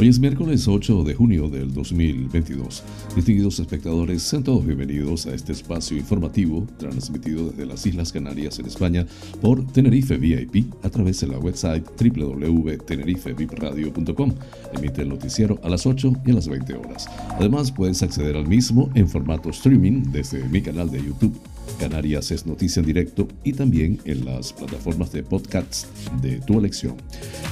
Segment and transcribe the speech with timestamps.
[0.00, 2.82] Hoy es miércoles 8 de junio del 2022.
[3.14, 8.64] Distinguidos espectadores, sean todos bienvenidos a este espacio informativo transmitido desde las Islas Canarias en
[8.64, 9.04] España
[9.42, 14.32] por Tenerife VIP a través de la website www.tenerifevipradio.com.
[14.72, 17.06] Emite el noticiero a las 8 y a las 20 horas.
[17.32, 21.38] Además, puedes acceder al mismo en formato streaming desde mi canal de YouTube
[21.78, 25.86] Canarias es noticia en directo y también en las plataformas de podcasts
[26.20, 26.96] de tu elección.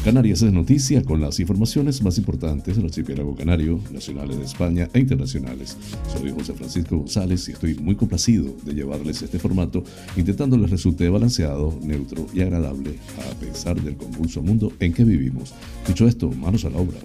[0.05, 5.01] Canarias es noticia con las informaciones más importantes del archipiélago canario, nacionales de España e
[5.01, 5.77] internacionales.
[6.13, 9.85] Soy José Francisco González y estoy muy complacido de llevarles este formato,
[10.16, 15.55] intentando les resulte balanceado, neutro y agradable a pesar del convulso mundo en que vivimos.
[15.87, 16.99] Dicho esto, manos a la obra.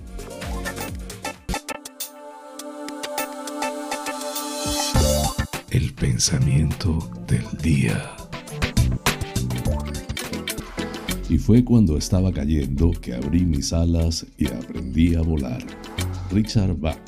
[5.73, 8.11] El pensamiento del día.
[11.27, 15.65] Y fue cuando estaba cayendo que abrí mis alas y aprendí a volar.
[16.29, 16.99] Richard Bach.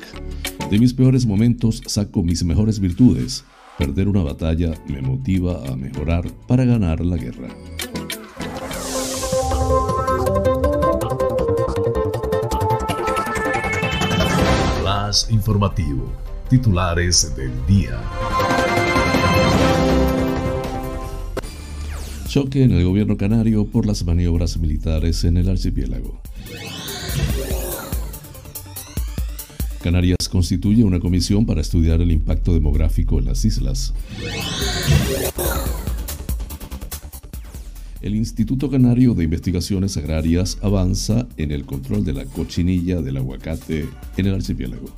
[0.68, 3.44] De mis peores momentos saco mis mejores virtudes.
[3.78, 7.46] Perder una batalla me motiva a mejorar para ganar la guerra.
[14.82, 16.10] Las informativo.
[16.48, 18.00] Titulares del día.
[22.26, 26.20] Choque en el gobierno canario por las maniobras militares en el archipiélago.
[29.82, 33.94] Canarias constituye una comisión para estudiar el impacto demográfico en las islas.
[38.02, 43.88] El Instituto Canario de Investigaciones Agrarias avanza en el control de la cochinilla del aguacate
[44.16, 44.90] en el archipiélago.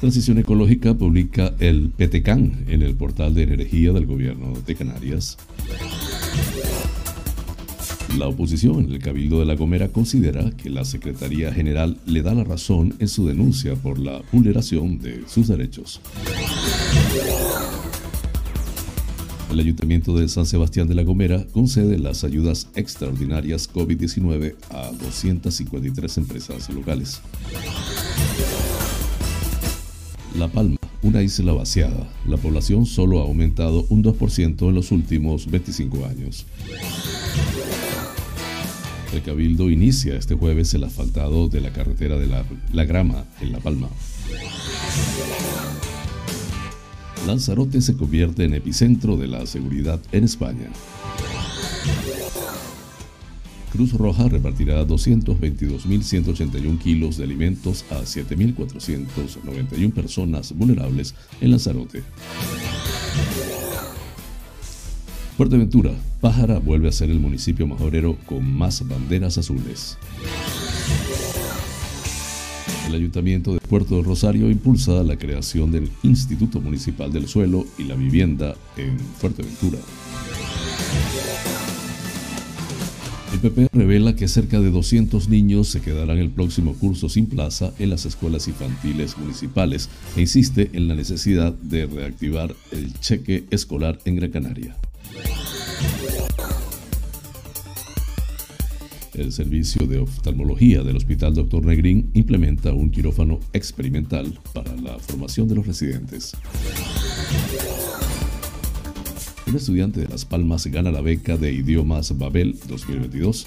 [0.00, 5.38] Transición Ecológica publica el PTCAN en el portal de energía del gobierno de Canarias.
[8.18, 12.34] La oposición en el Cabildo de La Gomera considera que la Secretaría General le da
[12.34, 16.00] la razón en su denuncia por la vulneración de sus derechos.
[19.50, 26.18] El Ayuntamiento de San Sebastián de La Gomera concede las ayudas extraordinarias COVID-19 a 253
[26.18, 27.22] empresas locales.
[30.38, 32.06] La Palma, una isla vaciada.
[32.28, 36.44] La población solo ha aumentado un 2% en los últimos 25 años.
[39.14, 43.60] El Cabildo inicia este jueves el asfaltado de la carretera de la, Grama en La
[43.60, 43.88] Palma.
[47.26, 50.68] Lanzarote se convierte en epicentro de la seguridad en España.
[53.76, 62.02] Cruz Roja repartirá 222.181 kilos de alimentos a 7.491 personas vulnerables en Lanzarote.
[65.36, 65.92] Fuerteventura,
[66.22, 69.98] Pájara vuelve a ser el municipio majorero con más banderas azules.
[72.88, 77.94] El Ayuntamiento de Puerto Rosario impulsa la creación del Instituto Municipal del Suelo y la
[77.94, 79.80] Vivienda en Fuerteventura.
[83.50, 87.90] PP revela que cerca de 200 niños se quedarán el próximo curso sin plaza en
[87.90, 94.16] las escuelas infantiles municipales e insiste en la necesidad de reactivar el cheque escolar en
[94.16, 94.76] Gran Canaria.
[99.14, 101.64] El servicio de oftalmología del Hospital Dr.
[101.64, 106.36] Negrín implementa un quirófano experimental para la formación de los residentes.
[109.46, 113.46] Un estudiante de Las Palmas gana la beca de idiomas Babel 2022.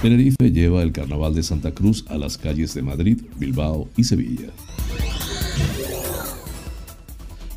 [0.00, 4.48] Tenerife lleva el Carnaval de Santa Cruz a las calles de Madrid, Bilbao y Sevilla.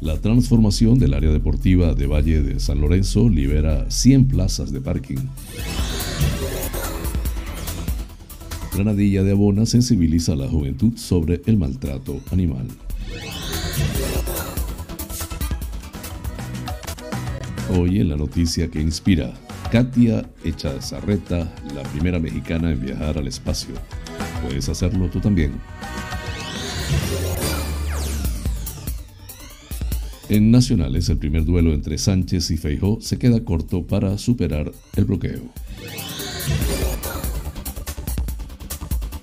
[0.01, 5.19] La transformación del área deportiva de Valle de San Lorenzo libera 100 plazas de parking.
[8.73, 12.65] Granadilla de Abona sensibiliza a la juventud sobre el maltrato animal.
[17.73, 19.33] Hoy en la noticia que inspira,
[19.71, 23.73] Katia Echazarreta, la primera mexicana en viajar al espacio.
[24.43, 25.53] Puedes hacerlo tú también.
[30.27, 35.05] En Nacionales, el primer duelo entre Sánchez y Feijó se queda corto para superar el
[35.05, 35.41] bloqueo.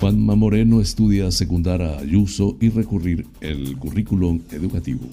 [0.01, 5.07] Juanma Moreno estudia secundar a Ayuso y recurrir el currículum educativo.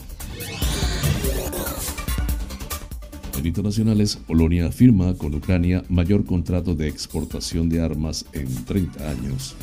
[3.45, 9.55] Internacionales, Polonia firma con Ucrania mayor contrato de exportación de armas en 30 años.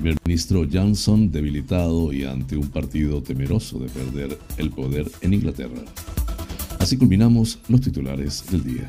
[0.00, 5.82] primer ministro Johnson debilitado y ante un partido temeroso de perder el poder en Inglaterra.
[6.78, 8.88] Así culminamos los titulares del día.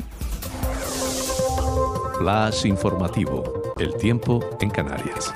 [2.19, 3.73] Flash informativo.
[3.79, 5.33] El tiempo en Canarias.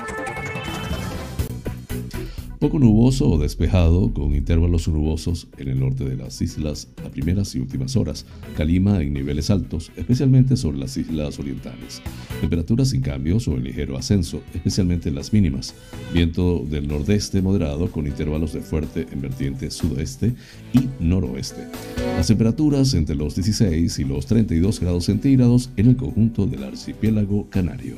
[2.64, 7.54] Poco nuboso o despejado, con intervalos nubosos en el norte de las islas a primeras
[7.56, 8.26] y últimas horas.
[8.56, 12.02] Calima en niveles altos, especialmente sobre las islas orientales.
[12.40, 15.76] Temperaturas sin cambios o en ligero ascenso, especialmente en las mínimas.
[16.14, 20.34] Viento del nordeste moderado con intervalos de fuerte en vertiente sudoeste
[20.72, 21.68] y noroeste.
[22.16, 27.50] Las temperaturas entre los 16 y los 32 grados centígrados en el conjunto del archipiélago
[27.50, 27.98] canario.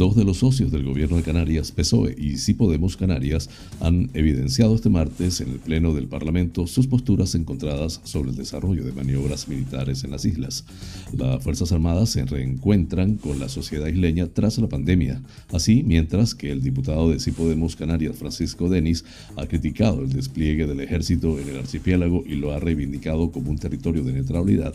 [0.00, 3.50] Dos de los socios del gobierno de Canarias, PSOE y Si Podemos Canarias,
[3.80, 8.82] han evidenciado este martes en el Pleno del Parlamento sus posturas encontradas sobre el desarrollo
[8.82, 10.64] de maniobras militares en las islas.
[11.12, 15.20] Las Fuerzas Armadas se reencuentran con la sociedad isleña tras la pandemia.
[15.52, 19.04] Así, mientras que el diputado de Si Podemos Canarias, Francisco Denis,
[19.36, 23.58] ha criticado el despliegue del ejército en el archipiélago y lo ha reivindicado como un
[23.58, 24.74] territorio de neutralidad,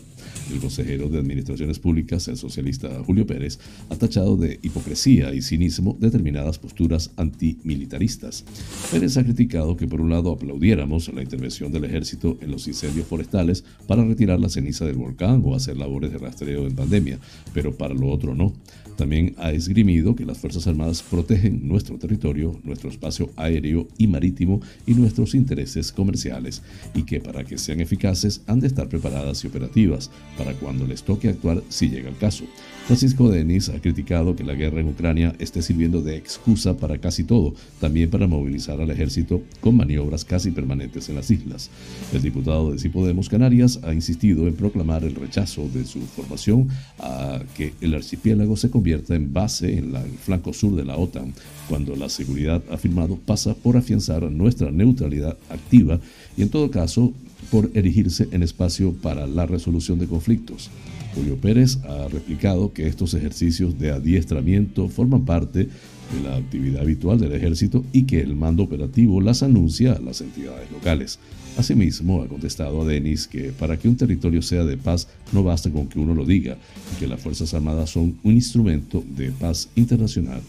[0.53, 3.57] el consejero de Administraciones Públicas, el socialista Julio Pérez,
[3.89, 8.43] ha tachado de hipocresía y cinismo determinadas posturas antimilitaristas.
[8.91, 13.07] Pérez ha criticado que por un lado aplaudiéramos la intervención del ejército en los incendios
[13.07, 17.19] forestales para retirar la ceniza del volcán o hacer labores de rastreo en pandemia,
[17.53, 18.53] pero para lo otro no.
[18.97, 24.61] También ha esgrimido que las Fuerzas Armadas protegen nuestro territorio, nuestro espacio aéreo y marítimo
[24.85, 26.61] y nuestros intereses comerciales,
[26.93, 31.03] y que para que sean eficaces han de estar preparadas y operativas para cuando les
[31.03, 32.45] toque actuar si llega el caso.
[32.85, 37.23] Francisco Denis ha criticado que la guerra en Ucrania esté sirviendo de excusa para casi
[37.23, 41.71] todo, también para movilizar al ejército con maniobras casi permanentes en las islas.
[42.13, 46.69] El diputado de Si Podemos Canarias ha insistido en proclamar el rechazo de su formación
[46.99, 51.33] a que el archipiélago se convierta en base en el flanco sur de la OTAN,
[51.67, 55.99] cuando la seguridad, afirmado, pasa por afianzar nuestra neutralidad activa
[56.37, 57.13] y en todo caso
[57.49, 60.69] por erigirse en espacio para la resolución de conflictos.
[61.15, 65.69] Julio Pérez ha replicado que estos ejercicios de adiestramiento forman parte
[66.13, 70.21] de la actividad habitual del ejército y que el mando operativo las anuncia a las
[70.21, 71.19] entidades locales.
[71.57, 75.71] Asimismo, ha contestado a Denis que para que un territorio sea de paz no basta
[75.71, 76.57] con que uno lo diga
[76.93, 80.41] y que las Fuerzas Armadas son un instrumento de paz internacional.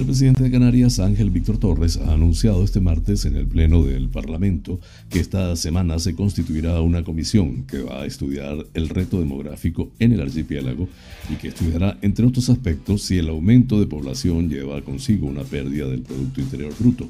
[0.00, 4.08] El presidente de Canarias, Ángel Víctor Torres, ha anunciado este martes en el Pleno del
[4.08, 4.80] Parlamento
[5.10, 10.12] que esta semana se constituirá una comisión que va a estudiar el reto demográfico en
[10.12, 10.88] el archipiélago
[11.28, 15.86] y que estudiará, entre otros aspectos, si el aumento de población lleva consigo una pérdida
[15.86, 17.06] del Producto Interior Bruto.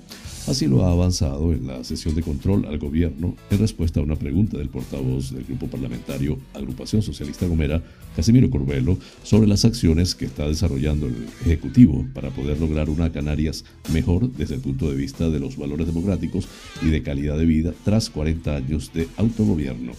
[0.49, 4.17] Así lo ha avanzado en la sesión de control al gobierno en respuesta a una
[4.17, 7.83] pregunta del portavoz del grupo parlamentario Agrupación Socialista Gomera,
[8.17, 13.65] Casimiro Corbelo, sobre las acciones que está desarrollando el Ejecutivo para poder lograr una Canarias
[13.93, 16.49] mejor desde el punto de vista de los valores democráticos
[16.83, 19.93] y de calidad de vida tras 40 años de autogobierno.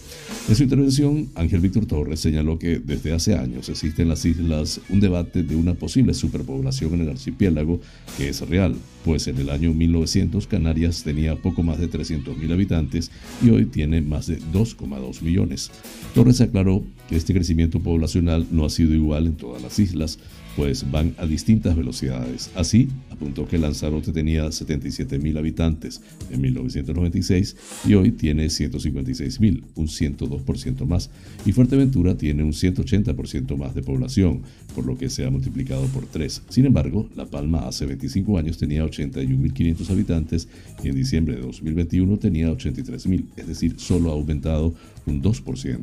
[0.48, 4.80] En su intervención, Ángel Víctor Torres señaló que desde hace años existe en las islas
[4.88, 7.80] un debate de una posible superpoblación en el archipiélago
[8.16, 8.74] que es real,
[9.04, 13.10] pues en el año 1900 Canarias tenía poco más de 300.000 habitantes
[13.44, 15.70] y hoy tiene más de 2,2 millones.
[16.14, 20.18] Torres aclaró que este crecimiento poblacional no ha sido igual en todas las islas,
[20.56, 22.50] pues van a distintas velocidades.
[22.54, 27.56] Así, apuntó que Lanzarote tenía 77.000 habitantes en 1996
[27.86, 31.10] y hoy tiene 156.000, un 102% más,
[31.46, 34.42] y Fuerteventura tiene un 180% más de población,
[34.74, 36.42] por lo que se ha multiplicado por 3.
[36.48, 40.48] Sin embargo, La Palma hace 25 años tenía 81.500 habitantes
[40.82, 44.74] y en diciembre de 2021 tenía 83.000, es decir, solo ha aumentado
[45.06, 45.78] un 2%.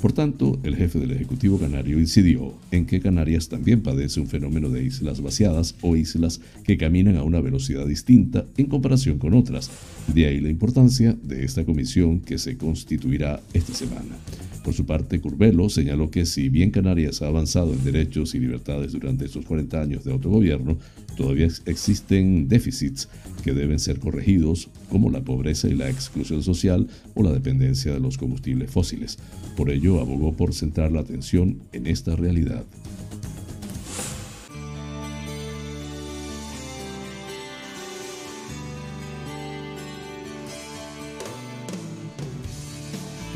[0.00, 4.68] Por tanto, el jefe del Ejecutivo Canario incidió en que Canarias también padece un fenómeno
[4.70, 9.70] de islas vaciadas o islas que caminan a una velocidad distinta en comparación con otras.
[10.12, 14.16] De ahí la importancia de esta comisión que se constituirá esta semana.
[14.64, 18.92] Por su parte, Curbelo señaló que si bien Canarias ha avanzado en derechos y libertades
[18.92, 20.78] durante estos 40 años de autogobierno,
[21.18, 23.10] todavía existen déficits
[23.44, 28.00] que deben ser corregidos, como la pobreza y la exclusión social o la dependencia de
[28.00, 29.18] los combustibles fósiles.
[29.54, 32.64] Por ello, abogó por centrar la atención en esta realidad.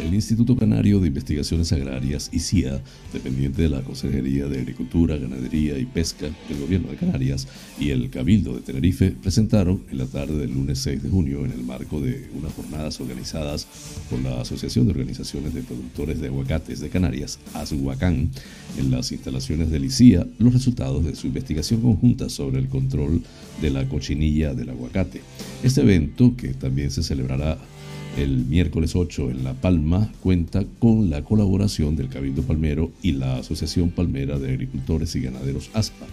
[0.09, 2.81] El Instituto Canario de Investigaciones Agrarias, ICIA,
[3.13, 7.47] dependiente de la Consejería de Agricultura, Ganadería y Pesca del Gobierno de Canarias,
[7.79, 11.53] y el Cabildo de Tenerife presentaron en la tarde del lunes 6 de junio, en
[11.53, 13.67] el marco de unas jornadas organizadas
[14.09, 18.31] por la Asociación de Organizaciones de Productores de Aguacates de Canarias, ASUACAN,
[18.79, 23.23] en las instalaciones del ICIA, los resultados de su investigación conjunta sobre el control
[23.61, 25.21] de la cochinilla del aguacate.
[25.63, 27.59] Este evento, que también se celebrará
[28.19, 33.37] el miércoles 8 en La Palma cuenta con la colaboración del Cabildo Palmero y la
[33.37, 36.07] Asociación Palmera de Agricultores y Ganaderos ASPA.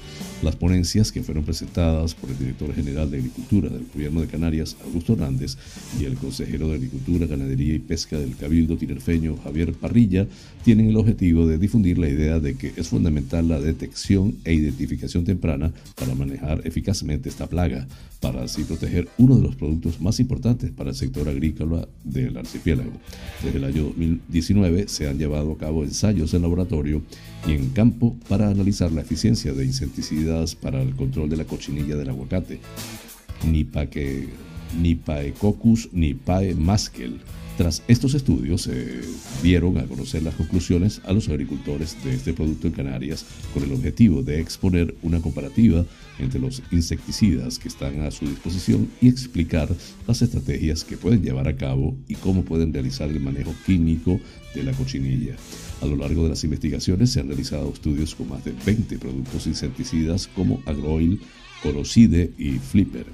[0.43, 4.77] Las ponencias que fueron presentadas por el director general de Agricultura del Gobierno de Canarias,
[4.83, 5.57] Augusto Hernández,
[5.99, 10.27] y el consejero de Agricultura, Ganadería y Pesca del Cabildo tinerfeño, Javier Parrilla,
[10.63, 15.23] tienen el objetivo de difundir la idea de que es fundamental la detección e identificación
[15.23, 17.87] temprana para manejar eficazmente esta plaga,
[18.19, 22.91] para así proteger uno de los productos más importantes para el sector agrícola del archipiélago.
[23.43, 27.01] Desde el año 2019 se han llevado a cabo ensayos en laboratorio
[27.47, 31.95] y en campo para analizar la eficiencia de insecticidas para el control de la cochinilla
[31.95, 32.59] del aguacate,
[34.81, 37.19] Nipaecoccus nipae maskel,
[37.57, 39.01] tras estos estudios se
[39.41, 43.71] dieron a conocer las conclusiones a los agricultores de este producto en Canarias con el
[43.71, 45.85] objetivo de exponer una comparativa
[46.19, 49.69] entre los insecticidas que están a su disposición y explicar
[50.07, 54.19] las estrategias que pueden llevar a cabo y cómo pueden realizar el manejo químico
[54.53, 55.35] de la cochinilla.
[55.81, 59.47] A lo largo de las investigaciones se han realizado estudios con más de 20 productos
[59.47, 61.19] insecticidas como Agroil,
[61.61, 63.05] Corocide y Flipper.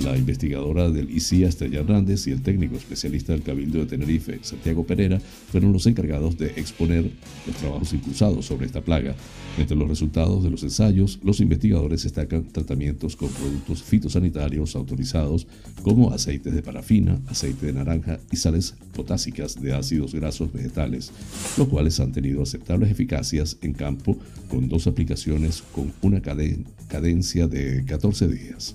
[0.00, 4.86] La investigadora del ICIA, Estrella Hernández, y el técnico especialista del Cabildo de Tenerife, Santiago
[4.86, 7.10] Pereira, fueron los encargados de exponer
[7.46, 9.14] los trabajos impulsados sobre esta plaga.
[9.58, 15.46] Entre los resultados de los ensayos, los investigadores destacan tratamientos con productos fitosanitarios autorizados
[15.82, 21.12] como aceites de parafina, aceite de naranja y sales potásicas de ácidos grasos vegetales,
[21.58, 24.16] los cuales han tenido aceptables eficacias en campo
[24.48, 28.74] con dos aplicaciones con una cadencia de 14 días.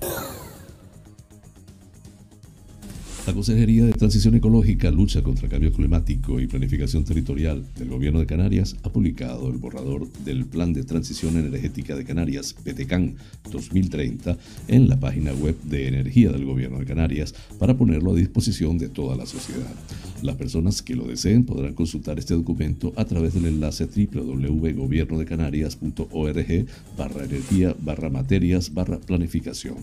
[3.31, 8.19] La Consejería de Transición Ecológica, Lucha contra el Cambio Climático y Planificación Territorial del Gobierno
[8.19, 13.15] de Canarias ha publicado el borrador del Plan de Transición Energética de Canarias, PTCAN
[13.49, 18.77] 2030, en la página web de Energía del Gobierno de Canarias para ponerlo a disposición
[18.77, 19.73] de toda la sociedad.
[20.21, 26.65] Las personas que lo deseen podrán consultar este documento a través del enlace www.gobiernodecanarias.org
[26.97, 29.77] barra energía barra materias barra planificación.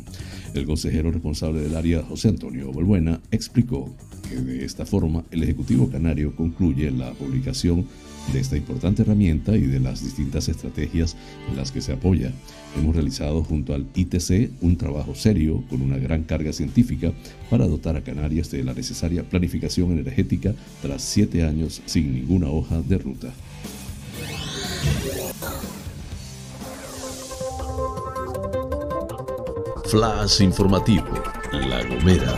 [0.55, 3.95] El consejero responsable del área, José Antonio Balbuena, explicó
[4.28, 7.87] que de esta forma el Ejecutivo Canario concluye la publicación
[8.33, 11.16] de esta importante herramienta y de las distintas estrategias
[11.49, 12.33] en las que se apoya.
[12.76, 17.12] Hemos realizado junto al ITC un trabajo serio con una gran carga científica
[17.49, 22.83] para dotar a Canarias de la necesaria planificación energética tras siete años sin ninguna hoja
[22.83, 23.33] de ruta.
[29.87, 31.07] Flash informativo,
[31.52, 32.37] La Gomera.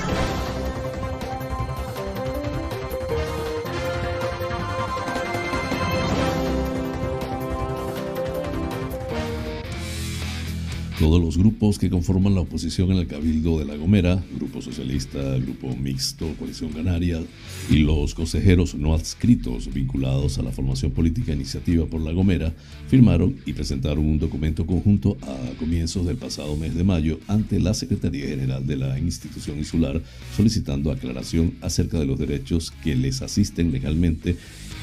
[11.00, 15.18] Todos los grupos que conforman la oposición en el Cabildo de La Gomera, Grupo Socialista,
[15.38, 17.22] Grupo Mixto, Coalición Canaria
[17.70, 22.52] y los consejeros no adscritos vinculados a la formación política Iniciativa por La Gomera,
[22.88, 27.72] firmaron y presentaron un documento conjunto a comienzos del pasado mes de mayo ante la
[27.72, 30.02] Secretaría General de la institución insular
[30.36, 34.36] solicitando aclaración acerca de los derechos que les asisten legalmente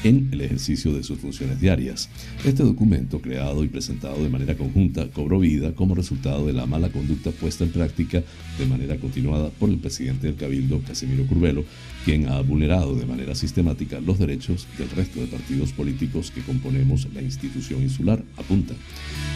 [0.04, 2.08] en el ejercicio de sus funciones diarias.
[2.44, 6.90] Este documento, creado y presentado de manera conjunta, cobró vida como resultado de la mala
[6.90, 8.22] conducta puesta en práctica
[8.58, 11.64] de manera continuada por el presidente del Cabildo, Casimiro Curvelo,
[12.04, 17.08] quien ha vulnerado de manera sistemática los derechos del resto de partidos políticos que componemos
[17.12, 18.74] la institución insular, apunta.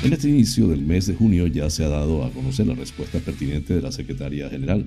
[0.02, 3.18] En este inicio del mes de junio ya se ha dado a conocer la respuesta
[3.18, 4.86] pertinente de la Secretaría General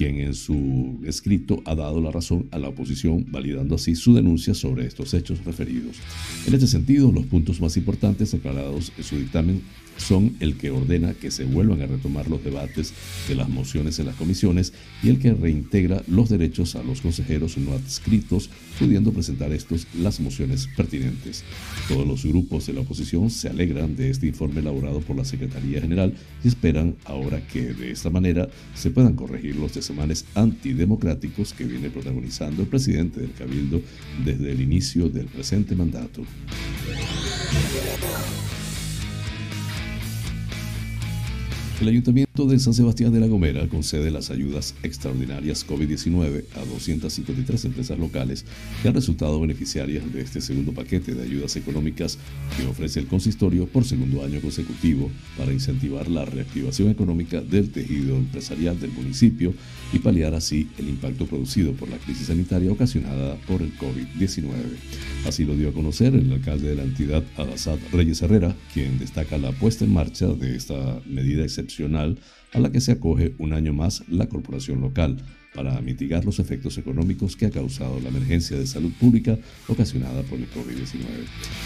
[0.00, 4.54] quien en su escrito ha dado la razón a la oposición, validando así su denuncia
[4.54, 5.98] sobre estos hechos referidos.
[6.46, 9.60] En este sentido, los puntos más importantes aclarados en su dictamen
[10.00, 12.92] son el que ordena que se vuelvan a retomar los debates
[13.28, 17.56] de las mociones en las comisiones y el que reintegra los derechos a los consejeros
[17.58, 21.44] no adscritos, pudiendo presentar estos las mociones pertinentes.
[21.88, 25.80] Todos los grupos de la oposición se alegran de este informe elaborado por la Secretaría
[25.80, 31.64] General y esperan ahora que de esta manera se puedan corregir los desemanes antidemocráticos que
[31.64, 33.80] viene protagonizando el presidente del Cabildo
[34.24, 36.22] desde el inicio del presente mandato.
[41.80, 47.64] El Ayuntamiento de San Sebastián de la Gomera concede las ayudas extraordinarias COVID-19 a 253
[47.64, 48.44] empresas locales
[48.82, 52.18] que han resultado beneficiarias de este segundo paquete de ayudas económicas
[52.54, 58.14] que ofrece el consistorio por segundo año consecutivo para incentivar la reactivación económica del tejido
[58.14, 59.54] empresarial del municipio
[59.94, 64.50] y paliar así el impacto producido por la crisis sanitaria ocasionada por el COVID-19.
[65.26, 69.38] Así lo dio a conocer el alcalde de la entidad, Adasad Reyes Herrera, quien destaca
[69.38, 71.69] la puesta en marcha de esta medida excepcional
[72.52, 75.18] a la que se acoge un año más la corporación local
[75.54, 79.36] para mitigar los efectos económicos que ha causado la emergencia de salud pública
[79.68, 81.00] ocasionada por el COVID-19.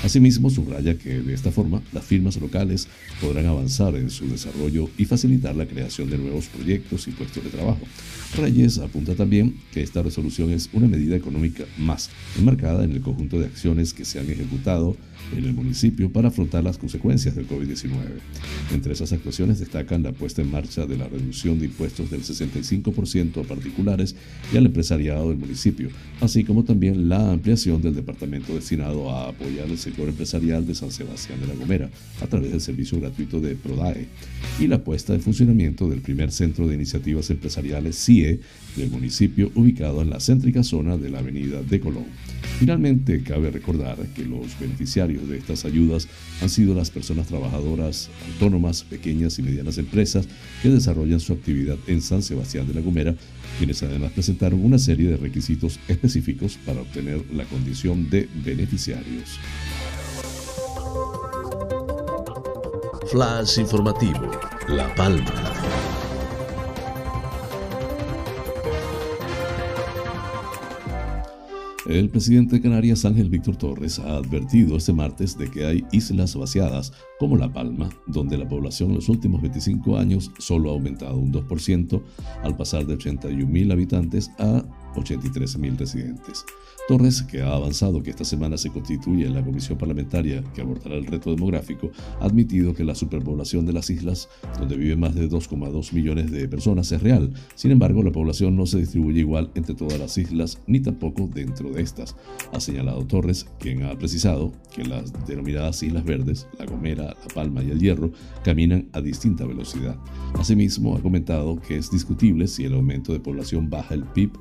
[0.02, 2.88] Asimismo, subraya que de esta forma las firmas locales
[3.20, 7.50] podrán avanzar en su desarrollo y facilitar la creación de nuevos proyectos y puestos de
[7.50, 7.80] trabajo.
[8.36, 13.38] Reyes apunta también que esta resolución es una medida económica más, enmarcada en el conjunto
[13.38, 14.96] de acciones que se han ejecutado
[15.32, 17.90] en el municipio para afrontar las consecuencias del COVID-19.
[18.72, 23.44] Entre esas actuaciones destacan la puesta en marcha de la reducción de impuestos del 65%
[23.44, 24.14] a particulares
[24.52, 25.88] y al empresariado del municipio,
[26.20, 30.90] así como también la ampliación del departamento destinado a apoyar el sector empresarial de San
[30.90, 31.90] Sebastián de la Gomera
[32.20, 34.06] a través del servicio gratuito de PRODAE
[34.60, 38.40] y la puesta en funcionamiento del primer centro de iniciativas empresariales CIE
[38.76, 42.06] del municipio ubicado en la céntrica zona de la avenida de Colón.
[42.58, 46.08] Finalmente, cabe recordar que los beneficiarios de estas ayudas
[46.40, 50.26] han sido las personas trabajadoras autónomas, pequeñas y medianas empresas
[50.62, 53.14] que desarrollan su actividad en San Sebastián de la Gomera,
[53.58, 59.38] quienes además presentaron una serie de requisitos específicos para obtener la condición de beneficiarios.
[63.10, 64.30] Flash informativo,
[64.68, 65.83] La Palma.
[71.86, 76.34] El presidente de Canarias, Ángel Víctor Torres, ha advertido este martes de que hay islas
[76.34, 81.18] vaciadas, como La Palma, donde la población en los últimos 25 años solo ha aumentado
[81.18, 82.02] un 2%,
[82.42, 86.44] al pasar de 81.000 habitantes a 83.000 residentes.
[86.86, 90.96] Torres, que ha avanzado que esta semana se constituye en la comisión parlamentaria que abordará
[90.96, 94.28] el reto demográfico, ha admitido que la superpoblación de las islas,
[94.58, 97.32] donde viven más de 2,2 millones de personas, es real.
[97.54, 101.70] Sin embargo, la población no se distribuye igual entre todas las islas, ni tampoco dentro
[101.70, 102.16] de estas.
[102.52, 107.62] Ha señalado Torres, quien ha precisado que las denominadas Islas Verdes, La Gomera, La Palma
[107.62, 108.12] y El Hierro,
[108.44, 109.96] caminan a distinta velocidad.
[110.38, 114.32] Asimismo, ha comentado que es discutible si el aumento de población baja el PIB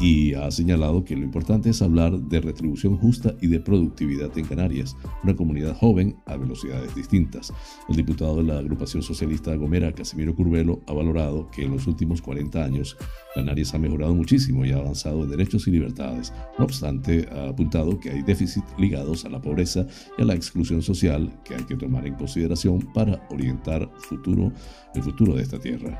[0.00, 4.44] y ha señalado que lo importante es hablar de retribución justa y de productividad en
[4.44, 7.52] Canarias, una comunidad joven a velocidades distintas.
[7.88, 12.20] El diputado de la agrupación socialista Gomera, Casimiro Curvelo, ha valorado que en los últimos
[12.22, 12.96] 40 años
[13.34, 16.32] Canarias ha mejorado muchísimo y ha avanzado en derechos y libertades.
[16.58, 19.86] No obstante, ha apuntado que hay déficits ligados a la pobreza
[20.18, 24.52] y a la exclusión social que hay que tomar en consideración para orientar futuro,
[24.94, 25.98] el futuro de esta tierra.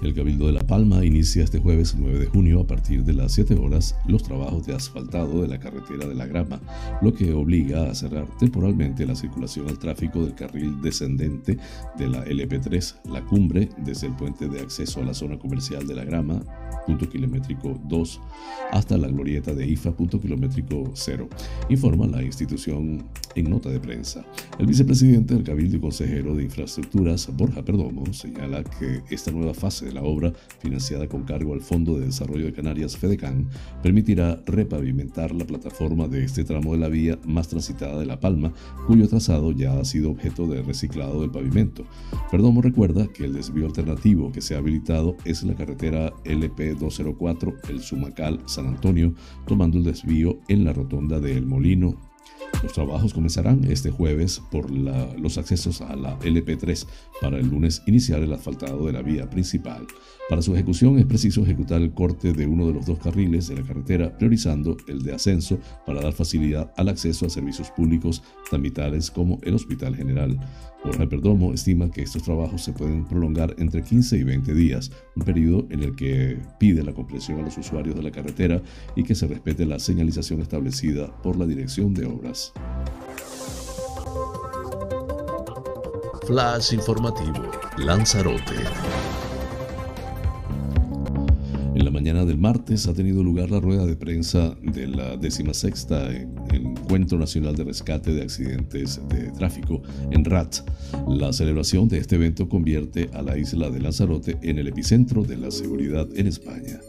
[0.00, 3.32] El Cabildo de La Palma inicia este jueves 9 de junio a partir de las
[3.32, 6.60] 7 horas los trabajos de asfaltado de la carretera de la Grama,
[7.02, 11.58] lo que obliga a cerrar temporalmente la circulación al tráfico del carril descendente
[11.96, 15.96] de la LP3, la cumbre, desde el puente de acceso a la zona comercial de
[15.96, 16.42] la Grama,
[16.86, 18.20] punto kilométrico 2,
[18.70, 21.28] hasta la glorieta de IFA, punto kilométrico 0,
[21.70, 24.24] informa la institución en nota de prensa.
[24.60, 29.87] El vicepresidente del Cabildo y consejero de Infraestructuras, Borja Perdomo, señala que esta nueva fase
[29.88, 33.48] de la obra, financiada con cargo al Fondo de Desarrollo de Canarias FEDECAN,
[33.82, 38.52] permitirá repavimentar la plataforma de este tramo de la vía más transitada de La Palma,
[38.86, 41.84] cuyo trazado ya ha sido objeto de reciclado del pavimento.
[42.30, 47.80] Perdomo recuerda que el desvío alternativo que se ha habilitado es la carretera LP204, el
[47.80, 49.14] Sumacal San Antonio,
[49.46, 52.07] tomando el desvío en la rotonda de El Molino
[52.62, 56.86] Los trabajos comenzarán este jueves por los accesos a la LP3
[57.20, 59.86] para el lunes iniciar el asfaltado de la vía principal.
[60.28, 63.56] Para su ejecución es preciso ejecutar el corte de uno de los dos carriles de
[63.56, 68.60] la carretera, priorizando el de ascenso para dar facilidad al acceso a servicios públicos tan
[68.60, 70.38] vitales como el Hospital General.
[70.82, 75.24] Jorge Perdomo estima que estos trabajos se pueden prolongar entre 15 y 20 días, un
[75.24, 78.60] periodo en el que pide la comprensión a los usuarios de la carretera
[78.94, 82.52] y que se respete la señalización establecida por la Dirección de Obras.
[86.26, 89.27] Flash informativo, Lanzarote.
[91.78, 95.86] En la mañana del martes ha tenido lugar la rueda de prensa de la 16
[96.52, 100.56] Encuentro Nacional de Rescate de Accidentes de Tráfico en RAT.
[101.06, 105.36] La celebración de este evento convierte a la isla de Lanzarote en el epicentro de
[105.36, 106.80] la seguridad en España.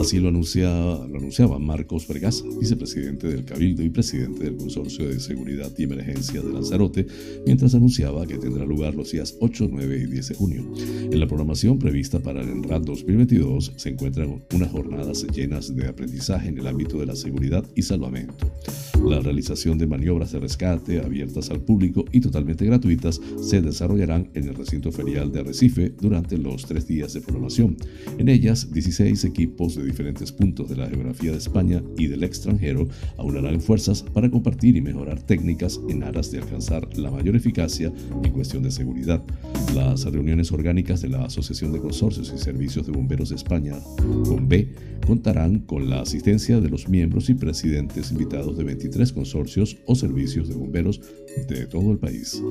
[0.00, 5.20] Así lo, anuncia, lo anunciaba Marcos Vergas, vicepresidente del Cabildo y presidente del Consorcio de
[5.20, 7.06] Seguridad y Emergencia de Lanzarote,
[7.44, 10.72] mientras anunciaba que tendrá lugar los días 8, 9 y 10 de junio.
[11.10, 16.48] En la programación prevista para el RAT 2022 se encuentran unas jornadas llenas de aprendizaje
[16.48, 18.50] en el ámbito de la seguridad y salvamento.
[19.06, 24.48] La realización de maniobras de rescate abiertas al público y totalmente gratuitas se desarrollarán en
[24.48, 27.76] el recinto ferial de Arrecife durante los tres días de programación.
[28.18, 32.88] En ellas, 16 equipos de diferentes puntos de la geografía de España y del extranjero
[33.16, 38.32] aunarán fuerzas para compartir y mejorar técnicas en aras de alcanzar la mayor eficacia en
[38.32, 39.22] cuestión de seguridad.
[39.74, 43.74] Las reuniones orgánicas de la Asociación de Consorcios y Servicios de Bomberos de España
[44.28, 44.68] con B
[45.06, 50.48] contarán con la asistencia de los miembros y presidentes invitados de 23 consorcios o servicios
[50.48, 51.00] de bomberos
[51.48, 52.42] de todo el país.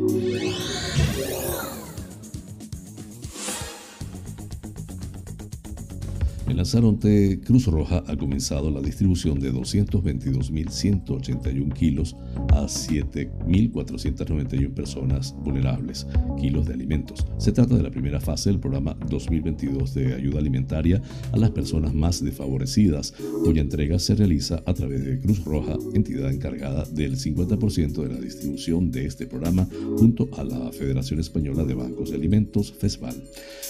[6.57, 12.15] En Lanzarote, Cruz Roja ha comenzado la distribución de 222.181 kilos
[12.49, 16.07] a 7.491 personas vulnerables,
[16.41, 17.27] kilos de alimentos.
[17.37, 20.99] Se trata de la primera fase del programa 2022 de ayuda alimentaria
[21.31, 26.31] a las personas más desfavorecidas, cuya entrega se realiza a través de Cruz Roja, entidad
[26.31, 31.75] encargada del 50% de la distribución de este programa, junto a la Federación Española de
[31.75, 33.21] Bancos de Alimentos, FESBAL.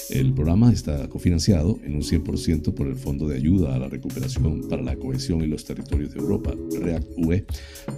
[0.09, 4.67] El programa está cofinanciado en un 100% por el Fondo de Ayuda a la Recuperación
[4.69, 7.45] para la Cohesión y los Territorios de Europa, REACT-UE,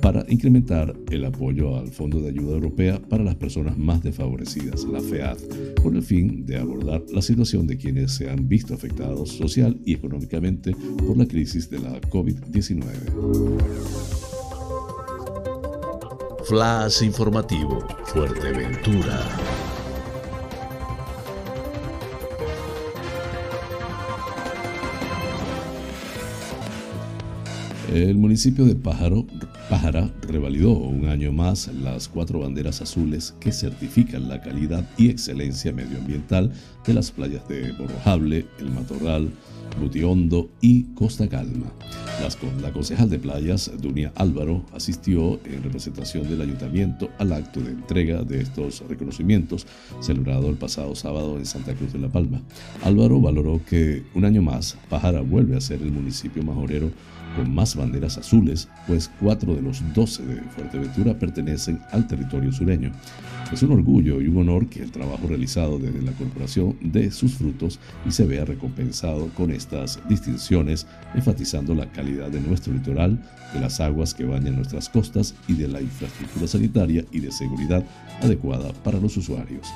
[0.01, 5.01] para incrementar el apoyo al Fondo de Ayuda Europea para las personas más desfavorecidas, la
[5.01, 5.37] FEAD,
[5.81, 9.93] con el fin de abordar la situación de quienes se han visto afectados social y
[9.93, 10.73] económicamente
[11.05, 13.99] por la crisis de la COVID-19.
[16.45, 19.58] Flash informativo, Fuerteventura.
[27.93, 29.25] El municipio de Pájaro,
[29.67, 35.71] Pájara revalidó un año más las cuatro banderas azules que certifican la calidad y excelencia
[35.71, 36.51] medioambiental
[36.85, 39.31] de las playas de Borrojable, El Matorral,
[39.81, 41.71] Butiondo y Costa Calma.
[42.61, 48.21] la concejal de playas, Dunia Álvaro, asistió en representación del ayuntamiento al acto de entrega
[48.21, 49.65] de estos reconocimientos
[49.99, 52.39] celebrado el pasado sábado en Santa Cruz de la Palma.
[52.83, 56.91] Álvaro valoró que un año más Pájara vuelve a ser el municipio majorero
[57.35, 62.91] con más banderas azules, pues cuatro de los doce de Fuerteventura pertenecen al territorio sureño.
[63.51, 67.33] Es un orgullo y un honor que el trabajo realizado desde la corporación dé sus
[67.33, 73.19] frutos y se vea recompensado con estas distinciones, enfatizando la calidad de nuestro litoral,
[73.53, 77.83] de las aguas que bañan nuestras costas y de la infraestructura sanitaria y de seguridad
[78.21, 79.67] adecuada para los usuarios.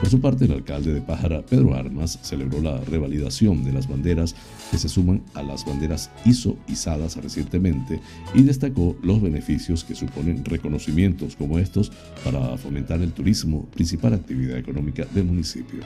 [0.00, 4.34] Por su parte, el alcalde de Pájara, Pedro Armas, celebró la revalidación de las banderas
[4.74, 8.00] que se suman a las banderas ISO izadas recientemente
[8.34, 11.92] y destacó los beneficios que suponen reconocimientos como estos
[12.24, 15.78] para fomentar el turismo, principal actividad económica del municipio.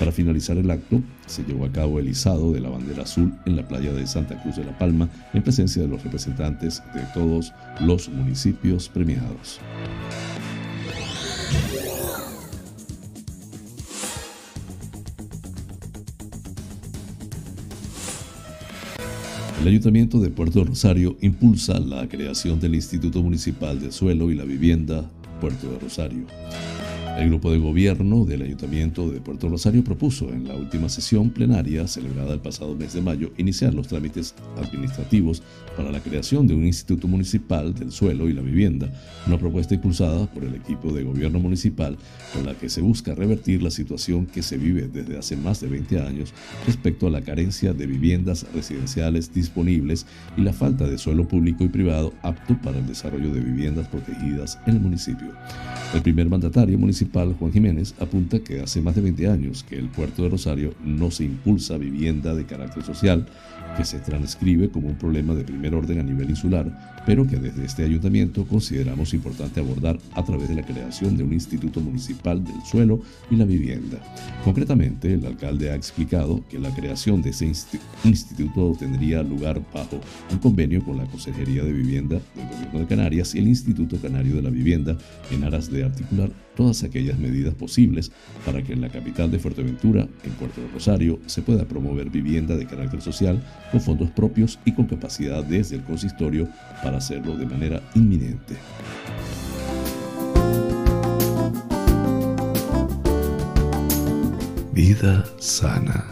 [0.00, 3.54] Para finalizar el acto, se llevó a cabo el izado de la bandera azul en
[3.54, 7.52] la playa de Santa Cruz de la Palma en presencia de los representantes de todos
[7.78, 9.60] los municipios premiados.
[19.64, 24.44] El Ayuntamiento de Puerto Rosario impulsa la creación del Instituto Municipal de Suelo y la
[24.44, 26.26] Vivienda Puerto de Rosario.
[27.16, 31.86] El grupo de gobierno del Ayuntamiento de Puerto Rosario propuso en la última sesión plenaria
[31.86, 35.40] celebrada el pasado mes de mayo iniciar los trámites administrativos
[35.76, 38.92] para la creación de un Instituto Municipal del Suelo y la Vivienda,
[39.28, 41.96] una propuesta impulsada por el equipo de gobierno municipal
[42.32, 45.68] con la que se busca revertir la situación que se vive desde hace más de
[45.68, 46.34] 20 años
[46.66, 50.04] respecto a la carencia de viviendas residenciales disponibles
[50.36, 54.58] y la falta de suelo público y privado apto para el desarrollo de viviendas protegidas
[54.66, 55.28] en el municipio.
[55.94, 56.76] El primer mandatario
[57.12, 61.10] Juan Jiménez, apunta que hace más de 20 años que el puerto de Rosario no
[61.10, 63.26] se impulsa vivienda de carácter social,
[63.76, 67.64] que se transcribe como un problema de primer orden a nivel insular, pero que desde
[67.64, 72.60] este ayuntamiento consideramos importante abordar a través de la creación de un Instituto Municipal del
[72.64, 73.98] Suelo y la Vivienda.
[74.44, 77.52] Concretamente, el alcalde ha explicado que la creación de ese
[78.04, 83.34] instituto tendría lugar bajo un convenio con la Consejería de Vivienda del Gobierno de Canarias
[83.34, 84.96] y el Instituto Canario de la Vivienda
[85.30, 88.12] en aras de articular todas aquellas medidas posibles
[88.44, 92.56] para que en la capital de Fuerteventura, en Puerto de Rosario, se pueda promover vivienda
[92.56, 93.42] de carácter social
[93.74, 96.48] con fondos propios y con capacidad desde el consistorio
[96.80, 98.54] para hacerlo de manera inminente.
[104.72, 106.06] Vida sana.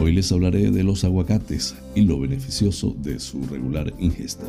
[0.00, 4.46] Hoy les hablaré de los aguacates y lo beneficioso de su regular ingesta.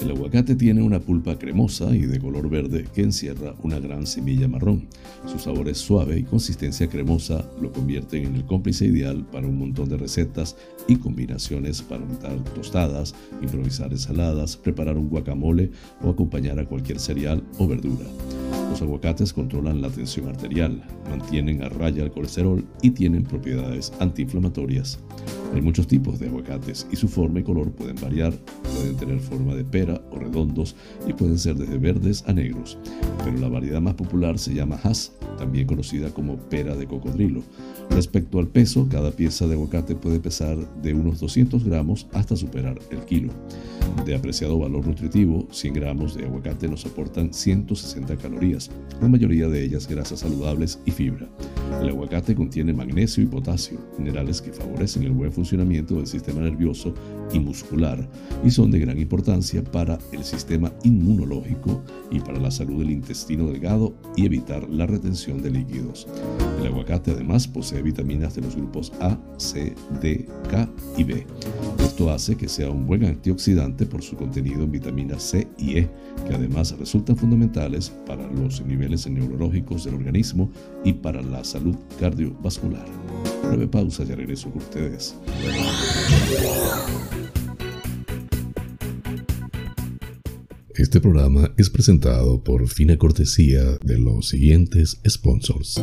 [0.00, 4.46] El aguacate tiene una pulpa cremosa y de color verde que encierra una gran semilla
[4.46, 4.86] marrón.
[5.26, 9.58] Su sabor es suave y consistencia cremosa lo convierten en el cómplice ideal para un
[9.58, 10.56] montón de recetas
[10.86, 17.42] y combinaciones para untar tostadas, improvisar ensaladas, preparar un guacamole o acompañar a cualquier cereal
[17.58, 18.06] o verdura.
[18.70, 20.80] Los aguacates controlan la tensión arterial,
[21.10, 25.00] mantienen a raya el colesterol y tienen propiedades antiinflamatorias.
[25.54, 28.32] Hay muchos tipos de aguacates y su forma y color pueden variar,
[28.74, 32.78] pueden tener forma de pera o redondos y pueden ser desde verdes a negros,
[33.24, 37.42] pero la variedad más popular se llama Hass, también conocida como pera de cocodrilo.
[37.90, 42.78] Respecto al peso, cada pieza de aguacate puede pesar de unos 200 gramos hasta superar
[42.90, 43.32] el kilo.
[44.04, 49.64] De apreciado valor nutritivo, 100 gramos de aguacate nos aportan 160 calorías, la mayoría de
[49.64, 51.28] ellas grasas saludables y fibra.
[51.82, 56.92] El aguacate contiene magnesio y potasio, minerales que favorecen el buen funcionamiento del sistema nervioso
[57.32, 58.08] y muscular
[58.44, 63.46] y son de gran importancia para el sistema inmunológico y para la salud del intestino
[63.46, 66.08] delgado y evitar la retención de líquidos.
[66.60, 71.26] El aguacate además posee vitaminas de los grupos A, C, D, K y B.
[71.98, 75.90] Esto hace que sea un buen antioxidante por su contenido en vitaminas C y E,
[76.28, 80.48] que además resultan fundamentales para los niveles neurológicos del organismo
[80.84, 82.86] y para la salud cardiovascular.
[83.42, 85.16] Breve pausa, ya regreso con ustedes.
[90.76, 95.82] Este programa es presentado por fina cortesía de los siguientes sponsors.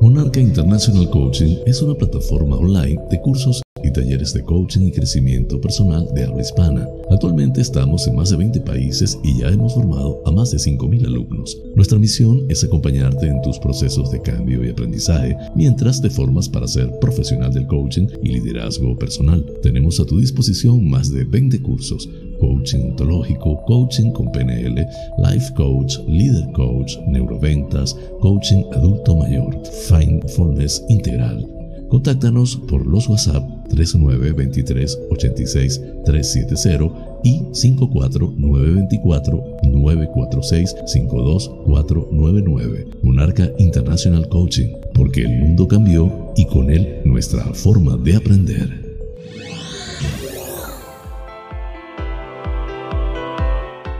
[0.00, 3.63] Monarca International Coaching es una plataforma online de cursos
[3.94, 6.86] talleres de coaching y crecimiento personal de habla hispana.
[7.10, 11.06] Actualmente estamos en más de 20 países y ya hemos formado a más de 5.000
[11.06, 11.58] alumnos.
[11.74, 16.68] Nuestra misión es acompañarte en tus procesos de cambio y aprendizaje mientras te formas para
[16.68, 19.44] ser profesional del coaching y liderazgo personal.
[19.62, 22.08] Tenemos a tu disposición más de 20 cursos
[22.40, 24.86] coaching ontológico, coaching con PNL,
[25.18, 29.56] life coach, leader coach, neuroventas, coaching adulto mayor,
[29.90, 31.53] mindfulness integral.
[31.94, 42.88] Contáctanos por los WhatsApp 3923 86 370 y 54924 946 52499.
[43.04, 48.83] Monarca International Coaching, porque el mundo cambió y con él nuestra forma de aprender.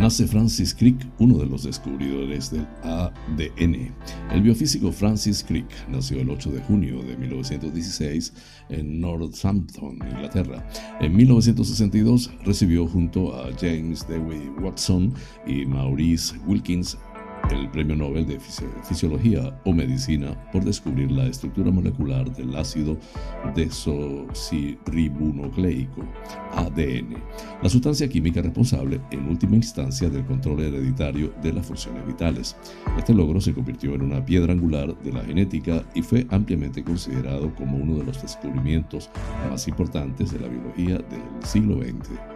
[0.00, 3.94] Nace Francis Crick, uno de los descubridores del ADN.
[4.30, 8.34] El biofísico Francis Crick nació el 8 de junio de 1916
[8.68, 10.68] en Northampton, Inglaterra.
[11.00, 15.14] En 1962 recibió junto a James Dewey Watson
[15.46, 16.98] y Maurice Wilkins
[17.50, 22.96] el Premio Nobel de Fisiología o Medicina por descubrir la estructura molecular del ácido
[23.54, 26.02] desoxirribonucleico,
[26.52, 27.16] ADN,
[27.62, 32.56] la sustancia química responsable en última instancia del control hereditario de las funciones vitales.
[32.96, 37.54] Este logro se convirtió en una piedra angular de la genética y fue ampliamente considerado
[37.54, 39.10] como uno de los descubrimientos
[39.48, 42.35] más importantes de la biología del siglo XX.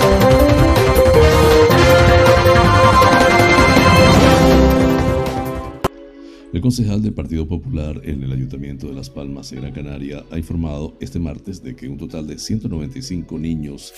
[6.53, 10.97] El concejal del Partido Popular en el Ayuntamiento de Las Palmas Gran Canaria ha informado
[10.99, 13.93] este martes de que un total de 195 niños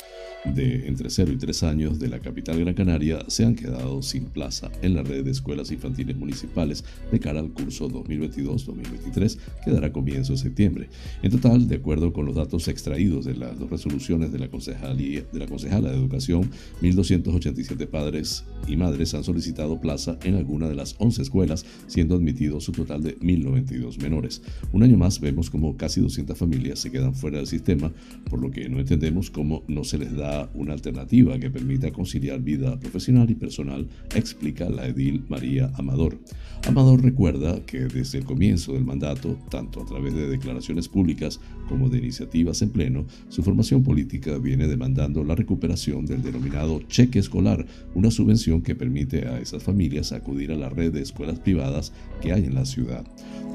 [0.46, 4.26] de entre 0 y 3 años de la capital Gran Canaria se han quedado sin
[4.26, 9.92] plaza en la red de escuelas infantiles municipales de cara al curso 2022-2023 que dará
[9.92, 10.90] comienzo en septiembre.
[11.24, 15.24] En total, de acuerdo con los datos extraídos de las dos resoluciones de la, Concejalía,
[15.32, 16.52] de la Concejala de Educación,
[16.84, 22.43] 1.287 padres y madres han solicitado plaza en alguna de las 11 escuelas, siendo admitidos
[22.52, 24.42] un total de 1.092 menores.
[24.72, 27.92] Un año más vemos como casi 200 familias se quedan fuera del sistema,
[28.30, 32.42] por lo que no entendemos cómo no se les da una alternativa que permita conciliar
[32.42, 36.20] vida profesional y personal, explica la edil María Amador.
[36.68, 41.90] Amador recuerda que desde el comienzo del mandato, tanto a través de declaraciones públicas como
[41.90, 47.66] de iniciativas en pleno, su formación política viene demandando la recuperación del denominado cheque escolar,
[47.96, 52.32] una subvención que permite a esas familias acudir a la red de escuelas privadas que
[52.34, 53.06] hay en la ciudad.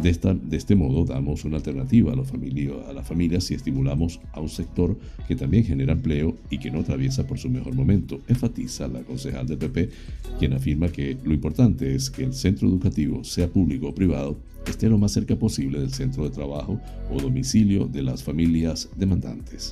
[0.03, 4.21] De, esta, de este modo damos una alternativa a, los a las familias y estimulamos
[4.33, 8.21] a un sector que también genera empleo y que no atraviesa por su mejor momento,
[8.29, 9.91] enfatiza la concejal del PP,
[10.39, 14.89] quien afirma que lo importante es que el centro educativo, sea público o privado, esté
[14.89, 19.71] lo más cerca posible del centro de trabajo o domicilio de las familias demandantes.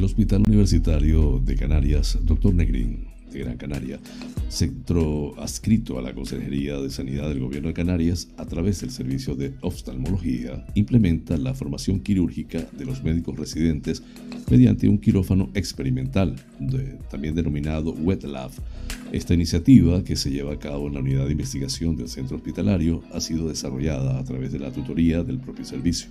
[0.00, 2.54] El Hospital Universitario de Canarias, Dr.
[2.54, 4.00] Negrín, de Gran Canaria,
[4.48, 9.34] centro adscrito a la Consejería de Sanidad del Gobierno de Canarias, a través del servicio
[9.34, 14.02] de oftalmología, implementa la formación quirúrgica de los médicos residentes
[14.50, 16.34] mediante un quirófano experimental,
[17.10, 18.52] también denominado Wet Lab.
[19.12, 23.02] Esta iniciativa, que se lleva a cabo en la unidad de investigación del centro hospitalario,
[23.12, 26.08] ha sido desarrollada a través de la tutoría del propio servicio.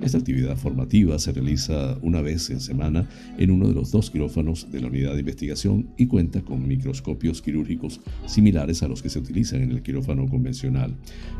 [0.00, 3.06] Esta actividad formativa se realiza una vez en semana
[3.36, 7.42] en uno de los dos quirófanos de la unidad de investigación y cuenta con microscopios
[7.42, 10.94] quirúrgicos similares a los que se utilizan en el quirófano convencional.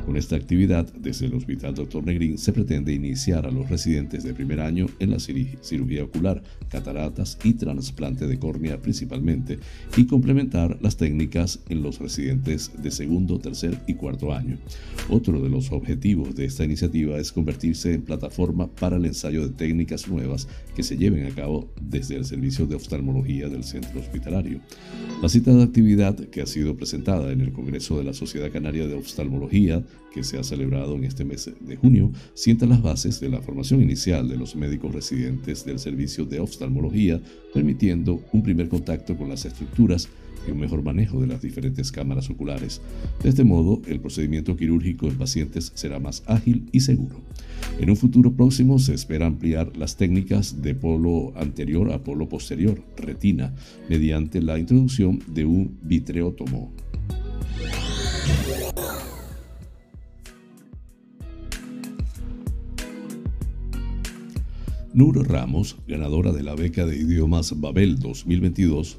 [0.04, 2.04] Con esta actividad, desde el Hospital Dr.
[2.04, 7.38] Negrín se pretende iniciar a los residentes de primer año en la cirugía ocular, cataratas
[7.44, 9.58] y trasplante de córnea principalmente,
[9.96, 14.58] y complementar las técnicas en los residentes de segundo, tercer y cuarto año.
[15.08, 19.54] Otro de los objetivos de esta iniciativa es convertirse en plataforma para el ensayo de
[19.54, 24.60] técnicas nuevas que se lleven a cabo desde el servicio de oftalmología del centro hospitalario.
[25.22, 28.94] La citada actividad, que ha sido presentada en el Congreso de la Sociedad Canaria de
[28.94, 29.82] Oftalmología,
[30.12, 33.82] que se ha celebrado en este mes de junio, sienta las bases de la formación
[33.82, 37.20] inicial de los médicos residentes del servicio de oftalmología,
[37.54, 40.08] permitiendo un primer contacto con las estructuras
[40.46, 42.80] y un mejor manejo de las diferentes cámaras oculares.
[43.22, 47.20] De este modo, el procedimiento quirúrgico en pacientes será más ágil y seguro.
[47.80, 52.82] En un futuro próximo se espera ampliar las técnicas de polo anterior a polo posterior,
[52.96, 53.54] retina,
[53.88, 56.72] mediante la introducción de un vitreótomo.
[64.98, 68.98] Nur Ramos, ganadora de la beca de idiomas Babel 2022,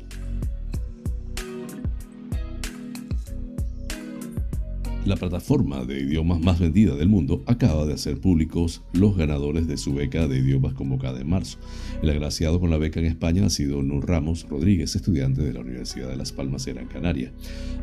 [5.09, 9.75] La plataforma de idiomas más vendida del mundo acaba de hacer públicos los ganadores de
[9.75, 11.57] su beca de idiomas convocada en marzo.
[12.03, 15.61] El agraciado con la beca en España ha sido Nur Ramos Rodríguez, estudiante de la
[15.61, 17.31] Universidad de Las Palmas en Canarias.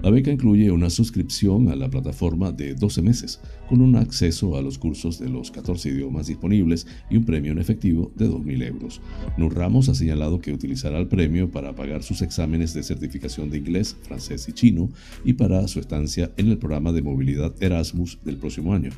[0.04, 4.62] La beca incluye una suscripción a la plataforma de 12 meses, con un acceso a
[4.62, 9.00] los cursos de los 14 idiomas disponibles y un premio en efectivo de 2.000 euros.
[9.36, 13.58] Nur Ramos ha señalado que utilizará el premio para pagar sus exámenes de certificación de
[13.58, 14.90] inglés, francés y chino
[15.24, 17.15] y para su estancia en el programa de movilidad
[17.60, 18.90] Erasmus del próximo año.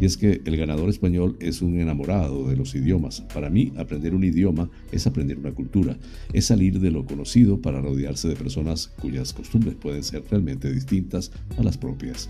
[0.00, 3.22] Y es que el ganador español es un enamorado de los idiomas.
[3.32, 5.96] Para mí, aprender un idioma es aprender una cultura,
[6.32, 11.32] es salir de lo conocido para rodearse de personas cuyas costumbres pueden ser realmente distintas
[11.58, 12.28] a las propias.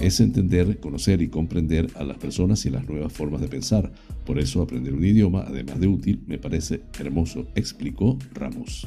[0.00, 3.92] Es entender, conocer y comprender a las personas y las nuevas formas de pensar.
[4.24, 8.86] Por eso aprender un idioma, además de útil, me parece hermoso, explicó Ramos.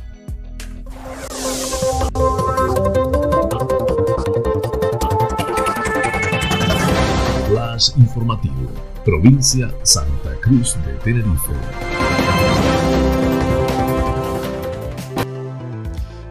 [7.97, 8.69] Informativo,
[9.03, 11.53] provincia Santa Cruz de Tenerife.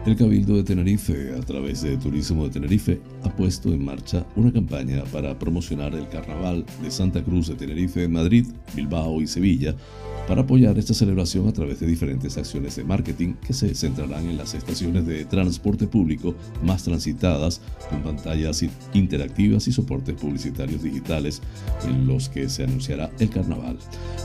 [0.05, 4.51] El Cabildo de Tenerife, a través de Turismo de Tenerife, ha puesto en marcha una
[4.51, 9.75] campaña para promocionar el Carnaval de Santa Cruz de Tenerife en Madrid, Bilbao y Sevilla
[10.27, 14.37] para apoyar esta celebración a través de diferentes acciones de marketing que se centrarán en
[14.37, 18.63] las estaciones de transporte público más transitadas, con pantallas
[18.93, 21.41] interactivas y soportes publicitarios digitales
[21.85, 23.77] en los que se anunciará el carnaval.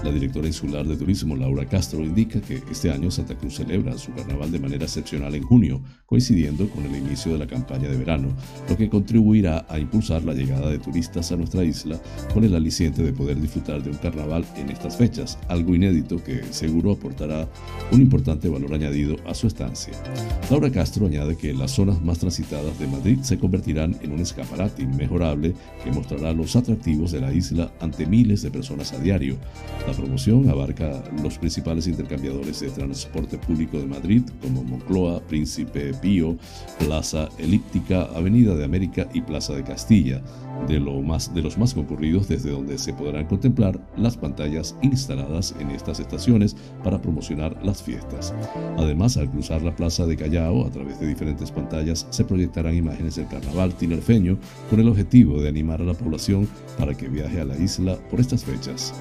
[0.05, 4.13] La directora insular de turismo, Laura Castro, indica que este año Santa Cruz celebra su
[4.13, 8.29] carnaval de manera excepcional en junio, coincidiendo con el inicio de la campaña de verano,
[8.69, 12.01] lo que contribuirá a impulsar la llegada de turistas a nuestra isla
[12.33, 16.43] con el aliciente de poder disfrutar de un carnaval en estas fechas, algo inédito que
[16.51, 17.49] seguro aportará
[17.91, 19.95] un importante valor añadido a su estancia.
[20.51, 24.83] Laura Castro añade que las zonas más transitadas de Madrid se convertirán en un escaparate
[24.83, 29.37] inmejorable que mostrará los atractivos de la isla ante miles de personas a diario.
[29.87, 36.37] La promoción abarca los principales intercambiadores de transporte público de Madrid como Moncloa, Príncipe Pío,
[36.79, 40.21] Plaza Elíptica, Avenida de América y Plaza de Castilla,
[40.69, 45.55] de, lo más, de los más concurridos desde donde se podrán contemplar las pantallas instaladas
[45.59, 48.35] en estas estaciones para promocionar las fiestas.
[48.79, 53.17] Además, al cruzar la plaza de Callao, a través de diferentes pantallas se proyectarán imágenes
[53.17, 54.39] del carnaval tinerfeño
[54.71, 56.49] con el objetivo de animar a la población
[56.79, 58.95] para que viaje a la isla por estas fechas.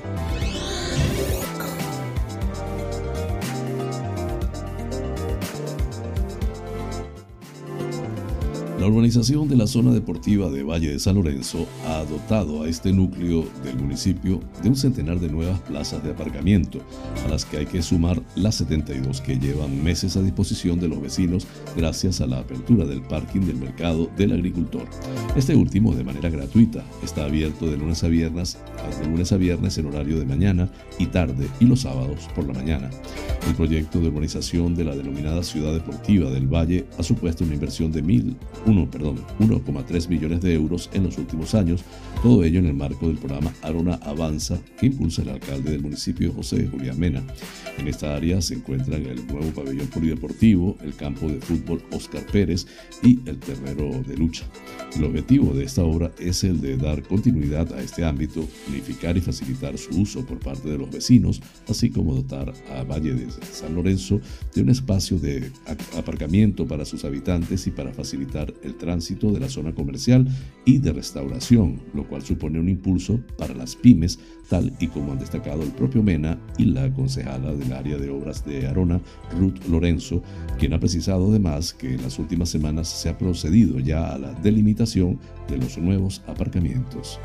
[8.85, 12.93] La urbanización de la zona deportiva de Valle de San Lorenzo ha dotado a este
[12.93, 16.81] núcleo del municipio de un centenar de nuevas plazas de aparcamiento,
[17.25, 21.01] a las que hay que sumar las 72 que llevan meses a disposición de los
[21.01, 24.87] vecinos gracias a la apertura del parking del mercado del agricultor.
[25.35, 28.59] Este último, de manera gratuita, está abierto de lunes a viernes,
[29.01, 30.69] de lunes a viernes en horario de mañana
[30.99, 32.91] y tarde y los sábados por la mañana.
[33.47, 37.91] El proyecto de urbanización de la denominada Ciudad Deportiva del Valle ha supuesto una inversión
[37.91, 38.35] de mil
[38.75, 41.83] 1,3 millones de euros en los últimos años,
[42.21, 46.33] todo ello en el marco del programa Arona Avanza que impulsa el alcalde del municipio
[46.33, 47.23] José Julián Mena.
[47.77, 52.65] En esta área se encuentran el nuevo pabellón polideportivo, el campo de fútbol Oscar Pérez
[53.03, 54.45] y el terreno de lucha.
[54.95, 59.21] El objetivo de esta obra es el de dar continuidad a este ámbito, unificar y
[59.21, 63.75] facilitar su uso por parte de los vecinos, así como dotar a Valle de San
[63.75, 64.21] Lorenzo
[64.53, 65.51] de un espacio de
[65.97, 70.27] aparcamiento para sus habitantes y para facilitar el tránsito de la zona comercial
[70.65, 75.19] y de restauración, lo cual supone un impulso para las pymes, tal y como han
[75.19, 79.01] destacado el propio Mena y la concejala del área de obras de Arona,
[79.37, 80.21] Ruth Lorenzo,
[80.59, 84.33] quien ha precisado además que en las últimas semanas se ha procedido ya a la
[84.33, 87.19] delimitación de los nuevos aparcamientos.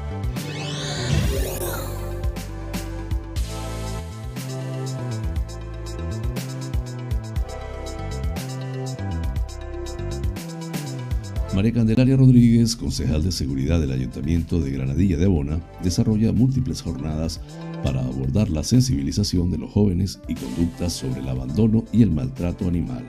[11.55, 17.40] María Candelaria Rodríguez, concejal de seguridad del Ayuntamiento de Granadilla de Abona, desarrolla múltiples jornadas
[17.82, 22.68] para abordar la sensibilización de los jóvenes y conductas sobre el abandono y el maltrato
[22.68, 23.05] animal.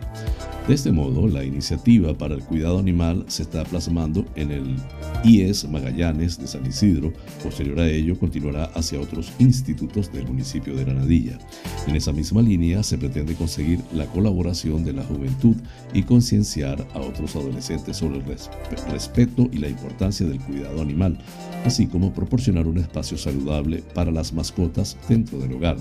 [0.67, 4.75] De este modo, la iniciativa para el cuidado animal se está plasmando en el
[5.23, 7.13] IES Magallanes de San Isidro.
[7.43, 11.37] Posterior a ello, continuará hacia otros institutos del municipio de Granadilla.
[11.87, 15.55] En esa misma línea, se pretende conseguir la colaboración de la juventud
[15.93, 18.25] y concienciar a otros adolescentes sobre el
[18.91, 21.17] respeto y la importancia del cuidado animal,
[21.65, 25.77] así como proporcionar un espacio saludable para las mascotas dentro del hogar.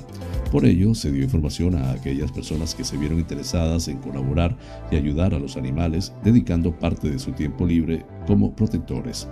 [0.51, 4.57] Por ello, se dio información a aquellas personas que se vieron interesadas en colaborar
[4.91, 9.27] y ayudar a los animales, dedicando parte de su tiempo libre como protectores.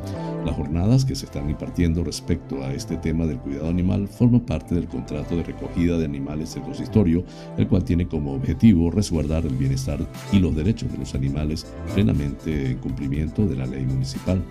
[0.44, 4.74] Las jornadas que se están impartiendo respecto a este tema del cuidado animal forman parte
[4.74, 7.22] del contrato de recogida de animales del consistorio,
[7.56, 10.00] el cual tiene como objetivo resguardar el bienestar
[10.32, 14.42] y los derechos de los animales plenamente en cumplimiento de la ley municipal.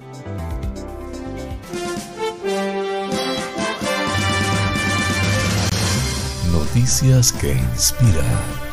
[6.53, 8.66] Noticias que inspiran.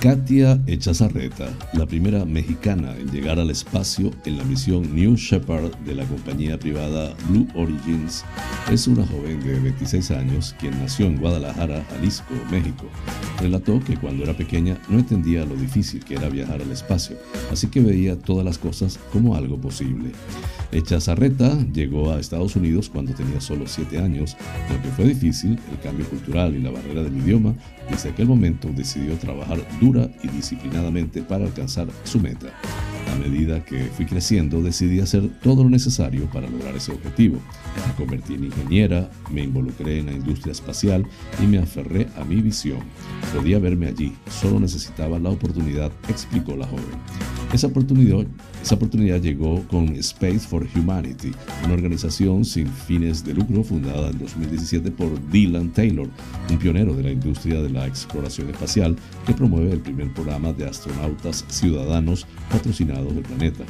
[0.00, 5.94] Katia Echazarreta, la primera mexicana en llegar al espacio en la misión New Shepard de
[5.94, 8.24] la compañía privada Blue Origins,
[8.72, 12.86] es una joven de 26 años quien nació en Guadalajara, Jalisco, México.
[13.40, 17.18] Relató que cuando era pequeña no entendía lo difícil que era viajar al espacio,
[17.52, 20.12] así que veía todas las cosas como algo posible.
[20.72, 24.36] Echazarreta llegó a Estados Unidos cuando tenía solo 7 años,
[24.70, 27.54] aunque fue difícil el cambio cultural y la barrera del idioma,
[27.90, 32.48] desde aquel momento decidió trabajar dura y disciplinadamente para alcanzar su meta.
[33.12, 37.38] A medida que fui creciendo, decidí hacer todo lo necesario para lograr ese objetivo.
[37.88, 41.04] Me convertí en ingeniera, me involucré en la industria espacial
[41.42, 42.78] y me aferré a mi visión.
[43.34, 46.84] Podía verme allí, solo necesitaba la oportunidad, explicó la joven.
[47.52, 48.26] Esa oportunidad,
[48.62, 51.32] esa oportunidad llegó con Space for Humanity,
[51.64, 56.08] una organización sin fines de lucro fundada en 2017 por Dylan Taylor,
[56.48, 58.94] un pionero de la industria de la exploración espacial
[59.26, 63.64] que promueve el primer programa de astronautas ciudadanos patrocinados del planeta,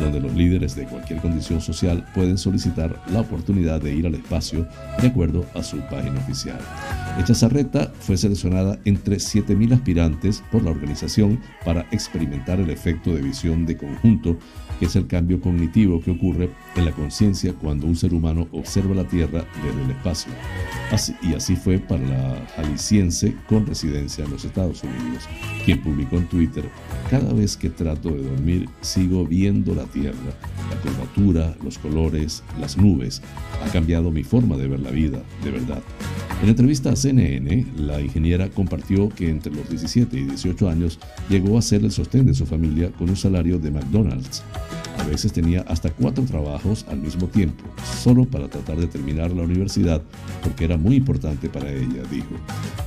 [0.00, 4.66] donde los líderes de cualquier condición social pueden solicitar la oportunidad de ir al espacio
[4.98, 6.58] de acuerdo a su página oficial.
[7.18, 13.66] Echazarreta fue seleccionada entre 7.000 aspirantes por la organización para experimentar el efecto de visión
[13.66, 14.38] de conjunto,
[14.78, 18.94] que es el cambio cognitivo que ocurre en la conciencia cuando un ser humano observa
[18.94, 20.32] la Tierra desde el espacio.
[21.22, 25.24] Y así fue para la jalisciense con residencia en los Estados Unidos,
[25.64, 26.64] quien publicó en Twitter,
[27.10, 30.14] cada vez que trato de dormir sigo viendo la Tierra,
[30.70, 33.22] la curvatura, los colores, las nubes.
[33.64, 35.82] Ha cambiado mi forma de ver la vida, de verdad.
[36.42, 40.98] En entrevista a CNN, la ingeniera compartió que entre los 17 y 18 años
[41.30, 44.42] llegó a ser el sostén de su familia con un salario de McDonald's.
[44.98, 47.64] A veces tenía hasta cuatro trabajos al mismo tiempo,
[48.02, 50.02] solo para tratar de terminar la universidad,
[50.42, 52.34] porque era muy importante para ella, dijo.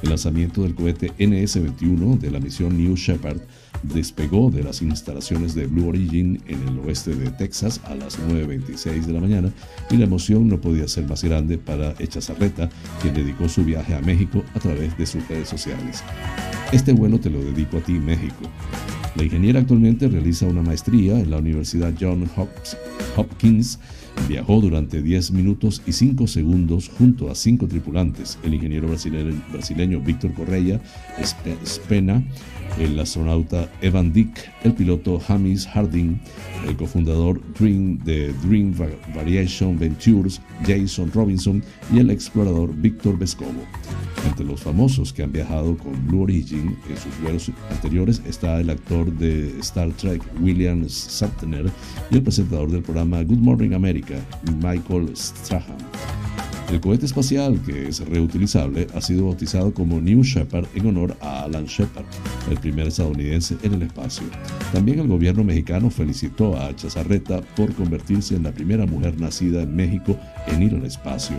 [0.02, 3.40] El lanzamiento del cohete NS-21 de la misión New Shepard
[3.84, 9.06] despegó de las instalaciones de Blue Origin en el oeste de Texas a las 9.26
[9.06, 9.52] de la mañana
[9.90, 12.70] y la emoción no podía ser más grande para Echazarreta,
[13.02, 16.04] quien dedicó su viaje a México a través de sus redes sociales.
[16.72, 18.50] Este vuelo te lo dedico a ti, México.
[19.16, 22.30] La ingeniera actualmente realiza una maestría en la Universidad John
[23.16, 23.80] Hopkins.
[24.28, 30.00] Viajó durante 10 minutos y 5 segundos junto a 5 tripulantes, el ingeniero brasileño, brasileño
[30.00, 30.82] Víctor Correia,
[31.66, 32.24] Spena,
[32.78, 36.20] el astronauta Evan Dick, el piloto James Harding,
[36.68, 38.74] el cofundador Dream de Dream
[39.16, 41.64] Variation Ventures, Jason Robinson
[41.94, 43.64] y el explorador Víctor Vescovo.
[44.26, 48.70] Entre los famosos que han viajado con Blue Origin en sus vuelos anteriores está el
[48.70, 51.72] actor de Star Trek William Shatner
[52.12, 54.09] y el presentador del programa Good Morning America,
[54.62, 55.78] Michael Strahan.
[56.72, 61.45] El cohete espacial, que es reutilizable, ha sido bautizado como New Shepard en honor a
[61.45, 62.05] Alan Shepard,
[62.51, 64.28] el primer estadounidense en el espacio.
[64.72, 69.76] También el gobierno mexicano felicitó a Chazarreta por convertirse en la primera mujer nacida en
[69.76, 71.38] México en ir al espacio.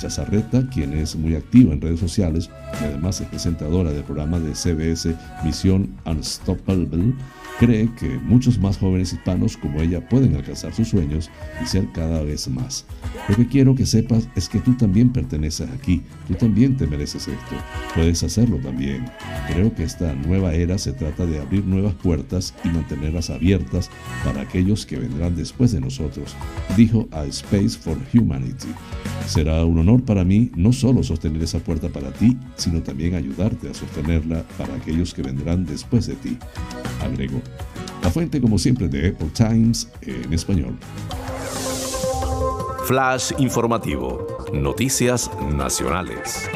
[0.00, 2.50] Chazarreta, quien es muy activa en redes sociales
[2.80, 7.14] y además es presentadora del programa de CBS Misión Unstoppable,
[7.58, 11.30] cree que muchos más jóvenes hispanos como ella pueden alcanzar sus sueños
[11.62, 12.84] y ser cada vez más.
[13.28, 17.28] Lo que quiero que sepas es que tú también perteneces aquí, tú también te mereces
[17.28, 17.56] esto,
[17.94, 19.04] puedes hacerlo también.
[19.48, 23.90] Creo que esta nueva era se trata de abrir nuevas puertas y mantenerlas abiertas
[24.24, 26.36] para aquellos que vendrán después de nosotros,
[26.76, 28.68] dijo a Space for Humanity.
[29.26, 33.68] Será un honor para mí no solo sostener esa puerta para ti, sino también ayudarte
[33.68, 36.38] a sostenerla para aquellos que vendrán después de ti,
[37.02, 37.42] agregó.
[38.06, 40.78] La fuente, como siempre, de Epoch Times en español.
[42.84, 44.46] Flash informativo.
[44.52, 46.48] Noticias nacionales.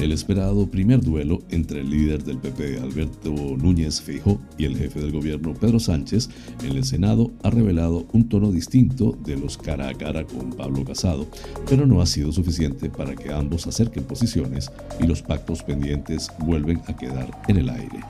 [0.00, 4.98] El esperado primer duelo entre el líder del PP, Alberto Núñez Feijóo, y el jefe
[4.98, 6.30] del gobierno, Pedro Sánchez,
[6.64, 10.86] en el Senado ha revelado un tono distinto de los cara a cara con Pablo
[10.86, 11.26] Casado,
[11.68, 16.80] pero no ha sido suficiente para que ambos acerquen posiciones y los pactos pendientes vuelven
[16.86, 18.00] a quedar en el aire.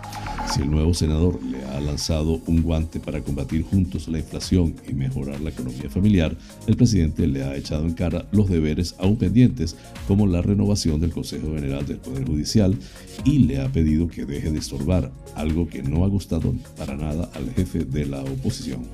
[0.55, 4.95] Si el nuevo senador le ha lanzado un guante para combatir juntos la inflación y
[4.95, 6.37] mejorar la economía familiar,
[6.69, 9.77] el presidente le ha echado en cara los deberes aún pendientes,
[10.07, 12.77] como la renovación del Consejo General del Poder Judicial,
[13.25, 17.31] y le ha pedido que deje de estorbar, algo que no ha gustado para nada
[17.35, 18.87] al jefe de la oposición.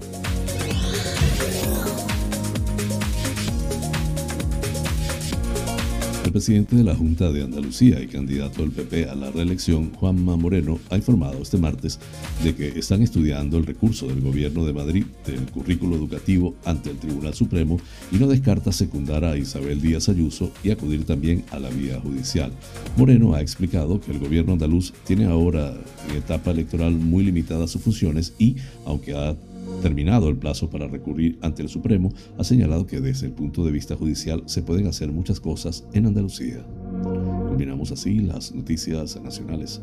[6.27, 10.37] El presidente de la Junta de Andalucía y candidato del PP a la reelección, Juanma
[10.37, 12.01] Moreno, ha informado este martes
[12.43, 16.99] de que están estudiando el recurso del Gobierno de Madrid del currículo educativo ante el
[16.99, 17.79] Tribunal Supremo
[18.11, 22.51] y no descarta secundar a Isabel Díaz Ayuso y acudir también a la vía judicial.
[22.97, 25.77] Moreno ha explicado que el Gobierno andaluz tiene ahora
[26.11, 29.37] en etapa electoral muy limitadas sus funciones y, aunque ha
[29.83, 33.73] terminado el plazo para recurrir ante el Supremo, ha señalado que desde el punto de
[33.73, 36.65] vista judicial se pueden hacer muchas cosas en Andalucía.
[37.03, 39.81] Combinamos así las noticias nacionales.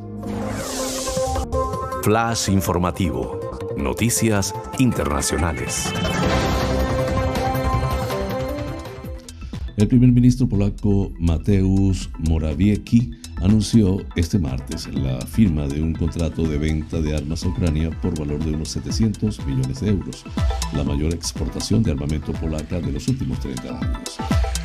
[2.03, 3.39] Flash informativo.
[3.77, 5.91] Noticias internacionales.
[9.75, 13.11] El primer ministro polaco Mateusz Morawiecki
[13.43, 18.17] anunció este martes la firma de un contrato de venta de armas a Ucrania por
[18.17, 20.23] valor de unos 700 millones de euros,
[20.73, 24.17] la mayor exportación de armamento polaca de los últimos 30 años.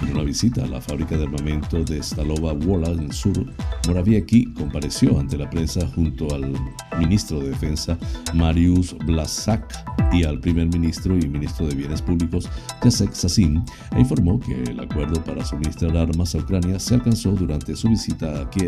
[0.03, 3.45] En una visita a la fábrica de armamento de Stalowa Wola en sur,
[3.89, 6.53] Morawiecki compareció ante la prensa junto al
[6.99, 7.99] ministro de Defensa
[8.35, 9.75] Mariusz Blaszak
[10.13, 12.49] y al primer ministro y ministro de Bienes Públicos
[12.83, 13.65] Jacek Sasin
[13.97, 18.41] e informó que el acuerdo para suministrar armas a Ucrania se alcanzó durante su visita
[18.41, 18.68] a Kiev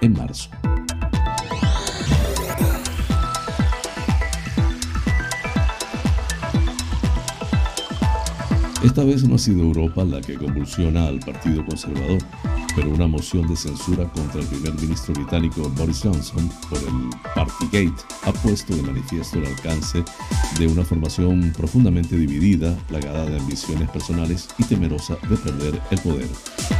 [0.00, 0.50] en marzo.
[8.82, 12.18] Esta vez no ha sido Europa la que convulsiona al Partido Conservador,
[12.76, 18.02] pero una moción de censura contra el primer ministro británico Boris Johnson por el Partygate
[18.24, 20.04] ha puesto de manifiesto el alcance
[20.58, 26.28] de una formación profundamente dividida, plagada de ambiciones personales y temerosa de perder el poder.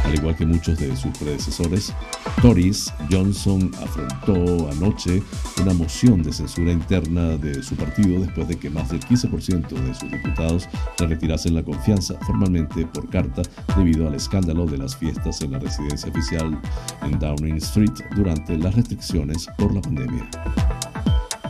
[0.05, 1.93] Al igual que muchos de sus predecesores,
[2.41, 5.21] Tories, Johnson afrontó anoche
[5.61, 9.93] una moción de censura interna de su partido después de que más del 15% de
[9.93, 10.69] sus diputados
[10.99, 13.41] le retirasen la confianza formalmente por carta
[13.75, 16.59] debido al escándalo de las fiestas en la residencia oficial
[17.01, 20.29] en Downing Street durante las restricciones por la pandemia.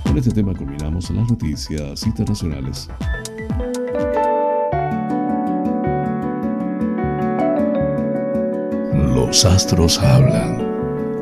[0.03, 2.89] Con este tema culminamos las noticias internacionales.
[8.93, 10.71] Los astros hablan.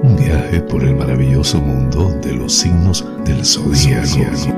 [0.02, 4.56] Un viaje por el maravilloso mundo de los signos del zodíaco.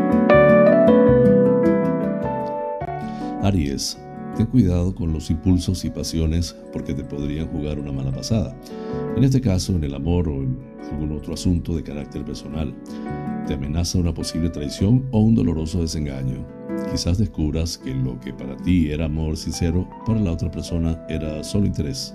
[3.41, 3.97] Aries,
[4.36, 8.56] ten cuidado con los impulsos y pasiones porque te podrían jugar una mala pasada.
[9.16, 12.74] En este caso, en el amor o en algún otro asunto de carácter personal.
[13.48, 16.46] Te amenaza una posible traición o un doloroso desengaño.
[16.92, 21.44] Quizás descubras que lo que para ti era amor sincero, para la otra persona era
[21.44, 22.14] solo interés.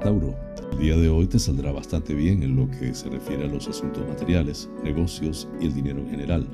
[0.00, 0.34] Tauro,
[0.72, 3.68] el día de hoy te saldrá bastante bien en lo que se refiere a los
[3.68, 6.46] asuntos materiales, negocios y el dinero en general.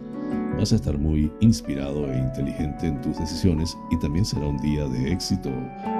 [0.59, 4.87] Vas a estar muy inspirado e inteligente en tus decisiones y también será un día
[4.87, 5.51] de éxito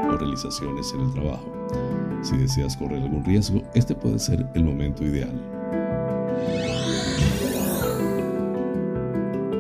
[0.09, 1.53] o realizaciones en el trabajo.
[2.23, 5.33] Si deseas correr algún riesgo, este puede ser el momento ideal.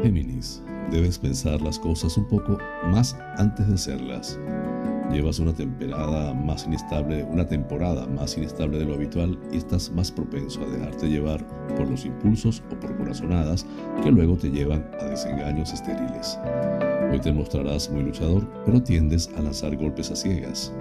[0.02, 2.58] Géminis, debes pensar las cosas un poco
[2.90, 4.38] más antes de hacerlas.
[5.12, 10.10] Llevas una temporada más inestable, una temporada más inestable de lo habitual y estás más
[10.10, 11.46] propenso a dejarte llevar
[11.76, 13.66] por los impulsos o por corazonadas
[14.02, 16.38] que luego te llevan a desengaños estériles.
[17.12, 20.72] Hoy te mostrarás muy luchador, pero tiendes a lanzar golpes a ciegas.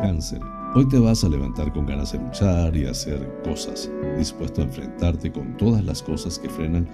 [0.00, 0.40] Cáncer.
[0.74, 5.32] Hoy te vas a levantar con ganas de luchar y hacer cosas, dispuesto a enfrentarte
[5.32, 6.86] con todas las cosas que frenan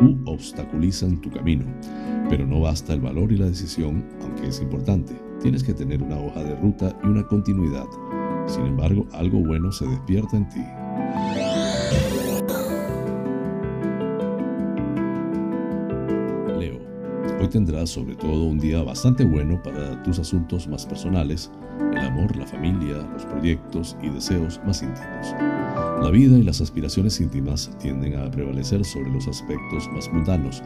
[0.00, 1.64] u obstaculizan tu camino.
[2.28, 5.14] Pero no basta el valor y la decisión, aunque es importante.
[5.40, 7.86] Tienes que tener una hoja de ruta y una continuidad.
[8.46, 10.64] Sin embargo, algo bueno se despierta en ti.
[17.40, 21.50] Hoy tendrás sobre todo un día bastante bueno para tus asuntos más personales
[21.92, 25.34] el amor, la familia, los proyectos y deseos más íntimos.
[26.02, 30.62] La vida y las aspiraciones íntimas tienden a prevalecer sobre los aspectos más mundanos,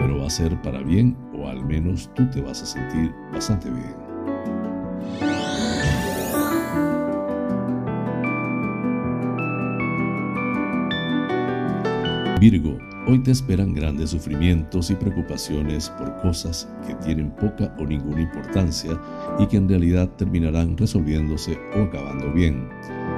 [0.00, 3.70] pero va a ser para bien o al menos tú te vas a sentir bastante
[3.70, 4.07] bien.
[12.40, 12.78] Virgo,
[13.08, 19.00] Hoy te esperan grandes sufrimientos y preocupaciones por cosas que tienen poca o ninguna importancia
[19.38, 22.68] y que en realidad terminarán resolviéndose o acabando bien.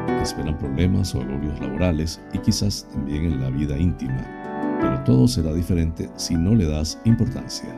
[0.07, 4.25] Te esperan problemas o agobios laborales y quizás también en la vida íntima,
[4.81, 7.69] pero todo será diferente si no le das importancia.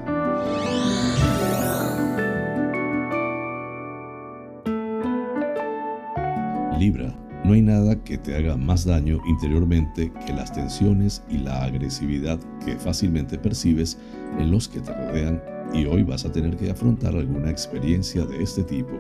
[6.79, 11.65] Libra no hay nada que te haga más daño interiormente que las tensiones y la
[11.65, 13.99] agresividad que fácilmente percibes
[14.39, 15.43] en los que te rodean
[15.75, 18.93] y hoy vas a tener que afrontar alguna experiencia de este tipo.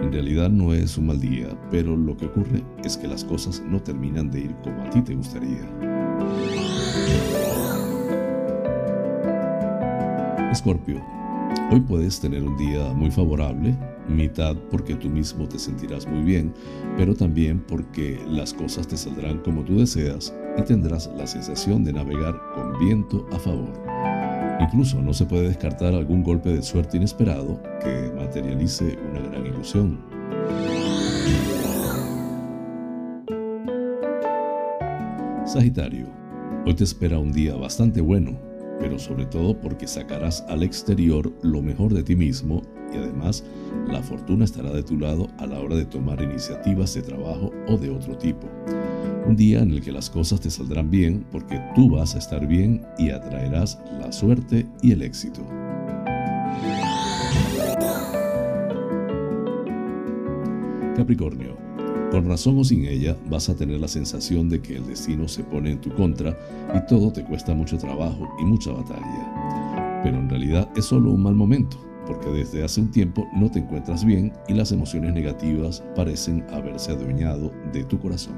[0.00, 3.62] En realidad no es un mal día, pero lo que ocurre es que las cosas
[3.68, 5.68] no terminan de ir como a ti te gustaría.
[10.50, 11.02] Escorpio,
[11.70, 13.76] hoy puedes tener un día muy favorable
[14.08, 16.52] mitad porque tú mismo te sentirás muy bien,
[16.96, 21.92] pero también porque las cosas te saldrán como tú deseas y tendrás la sensación de
[21.92, 23.72] navegar con viento a favor.
[24.60, 29.98] Incluso no se puede descartar algún golpe de suerte inesperado que materialice una gran ilusión.
[35.44, 36.06] Sagitario,
[36.64, 38.38] hoy te espera un día bastante bueno,
[38.78, 42.62] pero sobre todo porque sacarás al exterior lo mejor de ti mismo
[42.92, 43.44] y además
[43.88, 47.76] la fortuna estará de tu lado a la hora de tomar iniciativas de trabajo o
[47.76, 48.48] de otro tipo.
[49.26, 52.46] Un día en el que las cosas te saldrán bien porque tú vas a estar
[52.46, 55.42] bien y atraerás la suerte y el éxito.
[60.96, 61.56] Capricornio,
[62.10, 65.42] con razón o sin ella vas a tener la sensación de que el destino se
[65.44, 66.36] pone en tu contra
[66.74, 70.00] y todo te cuesta mucho trabajo y mucha batalla.
[70.02, 73.60] Pero en realidad es solo un mal momento porque desde hace un tiempo no te
[73.60, 78.34] encuentras bien y las emociones negativas parecen haberse adueñado de tu corazón.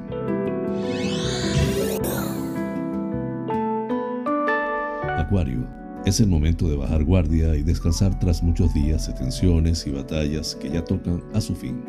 [5.19, 5.67] Acuario,
[6.05, 10.55] es el momento de bajar guardia y descansar tras muchos días de tensiones y batallas
[10.55, 11.83] que ya tocan a su fin.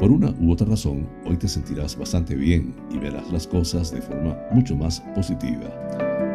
[0.00, 4.00] Por una u otra razón, hoy te sentirás bastante bien y verás las cosas de
[4.00, 5.68] forma mucho más positiva.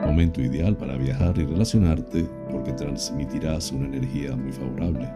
[0.06, 2.28] Momento ideal para viajar y relacionarte
[2.70, 5.10] porque transmitirás una energía muy favorable.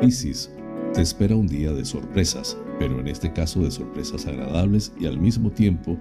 [0.00, 0.50] Piscis,
[0.94, 5.18] te espera un día de sorpresas, pero en este caso de sorpresas agradables y al
[5.18, 5.96] mismo tiempo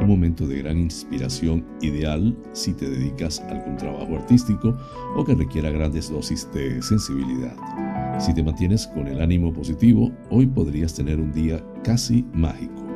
[0.00, 4.78] un momento de gran inspiración ideal si te dedicas a algún trabajo artístico
[5.16, 7.56] o que requiera grandes dosis de sensibilidad.
[8.20, 12.87] Si te mantienes con el ánimo positivo, hoy podrías tener un día casi mágico.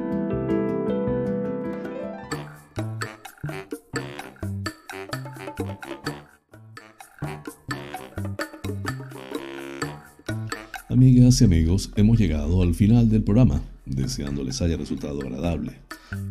[10.93, 15.73] Amigas y amigos, hemos llegado al final del programa, deseando les haya resultado agradable.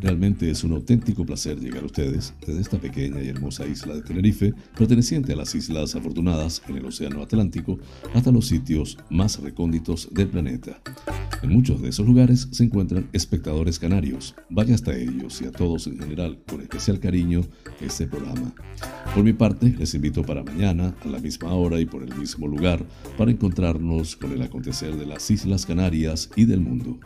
[0.00, 4.02] Realmente es un auténtico placer llegar a ustedes desde esta pequeña y hermosa isla de
[4.02, 7.80] Tenerife, perteneciente a las Islas Afortunadas en el Océano Atlántico,
[8.14, 10.80] hasta los sitios más recónditos del planeta.
[11.42, 14.36] En muchos de esos lugares se encuentran espectadores canarios.
[14.48, 17.40] Vaya hasta ellos y a todos en general, con especial cariño,
[17.80, 18.54] este programa.
[19.12, 22.46] Por mi parte, les invito para mañana, a la misma hora y por el mismo
[22.46, 22.86] lugar,
[23.18, 27.00] para encontrarnos con el acontecer de las Islas Canarias y del mundo.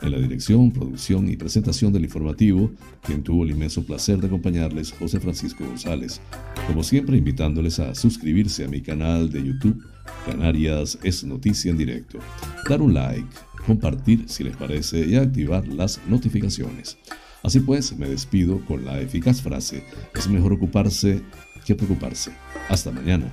[0.00, 2.72] En la dirección, producción y presentación del informativo
[3.02, 6.20] quien tuvo el inmenso placer de acompañarles, José Francisco González.
[6.66, 9.82] Como siempre, invitándoles a suscribirse a mi canal de YouTube,
[10.26, 12.18] Canarias es Noticia en Directo,
[12.68, 13.26] dar un like,
[13.66, 16.98] compartir si les parece y activar las notificaciones.
[17.42, 19.84] Así pues, me despido con la eficaz frase,
[20.14, 21.22] es mejor ocuparse
[21.64, 22.32] que preocuparse.
[22.68, 23.32] Hasta mañana.